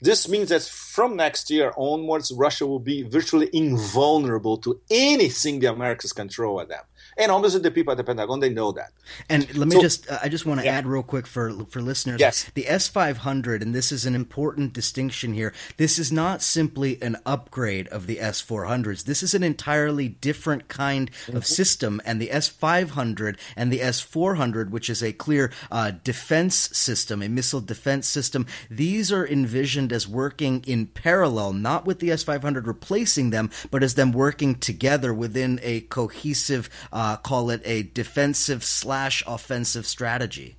[0.00, 5.70] this means that from next year onwards, Russia will be virtually invulnerable to anything the
[5.72, 6.84] Americans can throw at them
[7.16, 8.92] and obviously the people at the Pentagon they know that.
[9.28, 10.72] And let me so, just uh, I just want to yeah.
[10.72, 12.20] add real quick for for listeners.
[12.20, 15.52] Yes, the S five hundred, and this is an important distinction here.
[15.76, 19.04] This is not simply an upgrade of the S four hundreds.
[19.04, 21.36] This is an entirely different kind mm-hmm.
[21.36, 25.12] of system, and the S five hundred and the S four hundred, which is a
[25.12, 28.46] clear uh, defense system, a missile defense system.
[28.70, 33.82] These are envisioned as working in parallel, not with the S 500 replacing them, but
[33.82, 40.56] as them working together within a cohesive, uh, call it a defensive slash offensive strategy.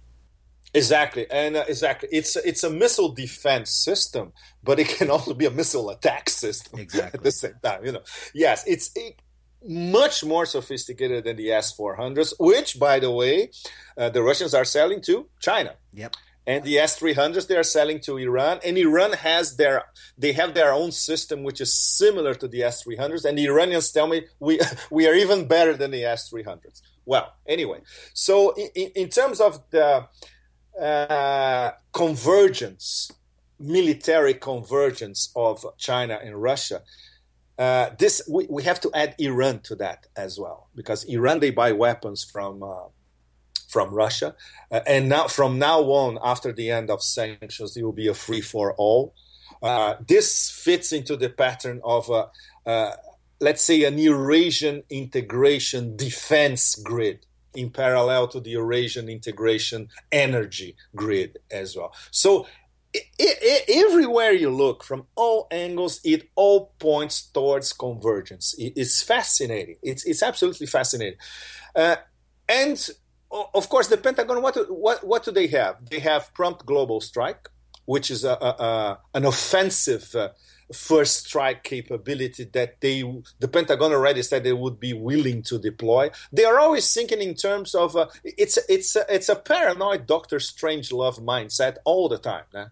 [0.73, 4.31] Exactly, and uh, exactly, it's it's a missile defense system,
[4.63, 7.17] but it can also be a missile attack system exactly.
[7.19, 7.83] at the same time.
[7.85, 8.01] You know,
[8.33, 9.19] yes, it's it,
[9.67, 13.49] much more sophisticated than the S four hundreds, which, by the way,
[13.97, 15.75] uh, the Russians are selling to China.
[15.93, 16.15] Yep.
[16.47, 19.83] And the S three hundreds they are selling to Iran, and Iran has their
[20.17, 23.45] they have their own system which is similar to the S three hundreds, and the
[23.45, 26.81] Iranians tell me we we are even better than the S three hundreds.
[27.05, 27.81] Well, anyway,
[28.13, 30.07] so in, in terms of the
[30.79, 33.11] uh, convergence,
[33.59, 36.81] military convergence of China and Russia.
[37.57, 41.49] Uh, this we, we have to add Iran to that as well because Iran they
[41.49, 42.89] buy weapons from uh,
[43.67, 44.35] from Russia,
[44.71, 48.13] uh, and now from now on, after the end of sanctions, it will be a
[48.13, 49.13] free for all.
[49.61, 52.91] Uh, this fits into the pattern of uh,
[53.39, 61.39] let's say an Eurasian integration defense grid in parallel to the Eurasian integration energy grid
[61.51, 61.93] as well.
[62.11, 62.47] So
[63.67, 68.55] everywhere you look from all angles, it all points towards convergence.
[68.57, 69.77] It, it's fascinating.
[69.81, 71.19] It's, it's absolutely fascinating.
[71.75, 71.97] Uh,
[72.49, 72.89] and
[73.53, 75.89] of course, the Pentagon, what, what, what do they have?
[75.89, 77.49] They have prompt global strike,
[77.85, 80.29] which is a, a, a an offensive uh,
[80.73, 83.01] first strike capability that they
[83.39, 86.09] the Pentagon already said they would be willing to deploy.
[86.31, 91.21] They are always thinking in terms of uh, it's it's it's a paranoid Doctor Strangelove
[91.21, 92.43] mindset all the time.
[92.53, 92.65] Eh?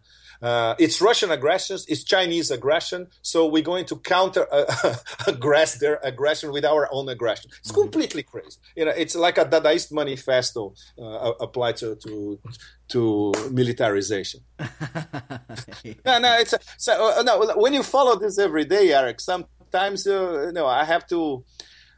[0.45, 4.65] Uh, it's Russian aggression, it's Chinese aggression, so we're going to counter uh,
[5.31, 7.49] aggress their aggression with our own aggression.
[7.59, 7.81] It's mm-hmm.
[7.81, 8.59] completely crazy.
[8.75, 12.39] You know, it's like a Dadaist manifesto uh, applied to, to
[12.89, 14.41] to militarization.
[16.05, 17.53] no, no, it's so uh, no.
[17.55, 21.43] When you follow this every day, Eric, sometimes uh, you know I have to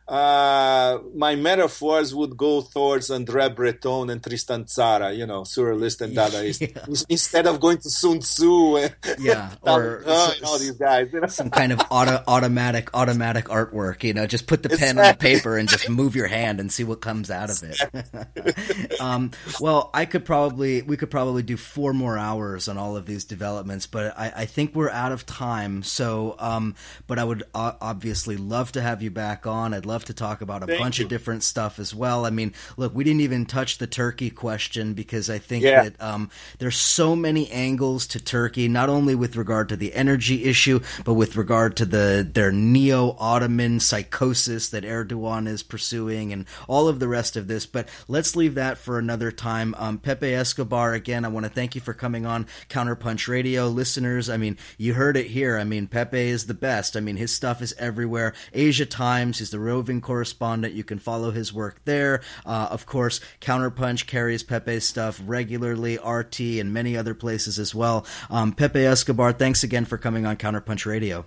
[0.08, 6.16] uh, my metaphors would go towards André Breton and Tristan Tzara, you know, surrealist and
[6.18, 7.06] Dadaist, yeah.
[7.10, 11.12] instead of going to Sun Tzu and, yeah, or so, all these guys.
[11.12, 11.28] You know?
[11.28, 15.02] Some kind of auto, automatic automatic artwork, you know, just put the pen exactly.
[15.02, 19.02] on the paper and just move your hand and see what comes out of it.
[19.02, 23.06] um, well, I could probably we could probably do four more hours on all of
[23.06, 25.84] these developments, but I, I think we're out of time.
[25.84, 26.76] So, um,
[27.08, 29.74] but I would uh, obviously love to have you back on.
[29.74, 31.06] I'd love love to talk about a Thank bunch you.
[31.06, 32.24] of different stuff as well.
[32.24, 35.90] I mean, look, we didn't even touch the Turkey question because I think yeah.
[35.90, 36.30] that um,
[36.60, 41.16] there's so many angles to Turkey, not only with regard to the energy issue, but
[41.16, 47.08] with regard to the their neo-Ottoman psychosis that Erdogan is pursuing, and all of the
[47.08, 47.66] rest of this.
[47.66, 49.74] But let's leave that for another time.
[49.80, 54.30] Um, Pepe Escobar, again, I want to thank you for coming on Counterpunch Radio, listeners.
[54.30, 55.58] I mean, you heard it here.
[55.58, 56.96] I mean, Pepe is the best.
[56.96, 58.36] I mean, his stuff is everywhere.
[58.54, 60.74] Asia Times, he's the roving correspondent.
[60.74, 62.22] You can follow his work there.
[62.46, 68.06] Uh, of course, Counterpunch carries Pepe's stuff regularly, RT, and many other places as well.
[68.30, 71.26] Um, Pepe Escobar, thanks again for coming on Counterpunch Radio.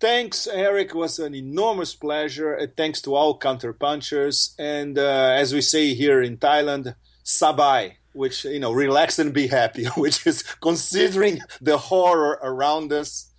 [0.00, 0.90] Thanks, Eric.
[0.90, 2.58] It was an enormous pleasure.
[2.58, 4.54] Uh, thanks to all counterpunchers.
[4.58, 9.48] And uh, as we say here in Thailand, sabai, which, you know, relax and be
[9.48, 13.29] happy, which is considering the horror around us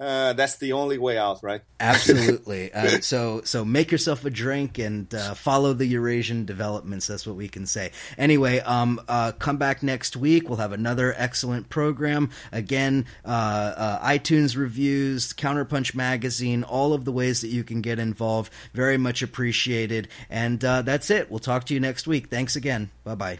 [0.00, 1.62] uh, that's the only way out, right?
[1.80, 2.64] Absolutely.
[2.74, 7.06] Uh, so, so make yourself a drink and uh, follow the Eurasian developments.
[7.06, 7.92] That's what we can say.
[8.18, 10.48] Anyway, um, uh, come back next week.
[10.48, 12.30] We'll have another excellent program.
[12.50, 17.98] Again, uh, uh, iTunes reviews, Counterpunch magazine, all of the ways that you can get
[17.98, 18.52] involved.
[18.72, 20.08] Very much appreciated.
[20.28, 21.30] And that's it.
[21.30, 22.28] We'll talk to you next week.
[22.28, 22.90] Thanks again.
[23.04, 23.38] Bye bye.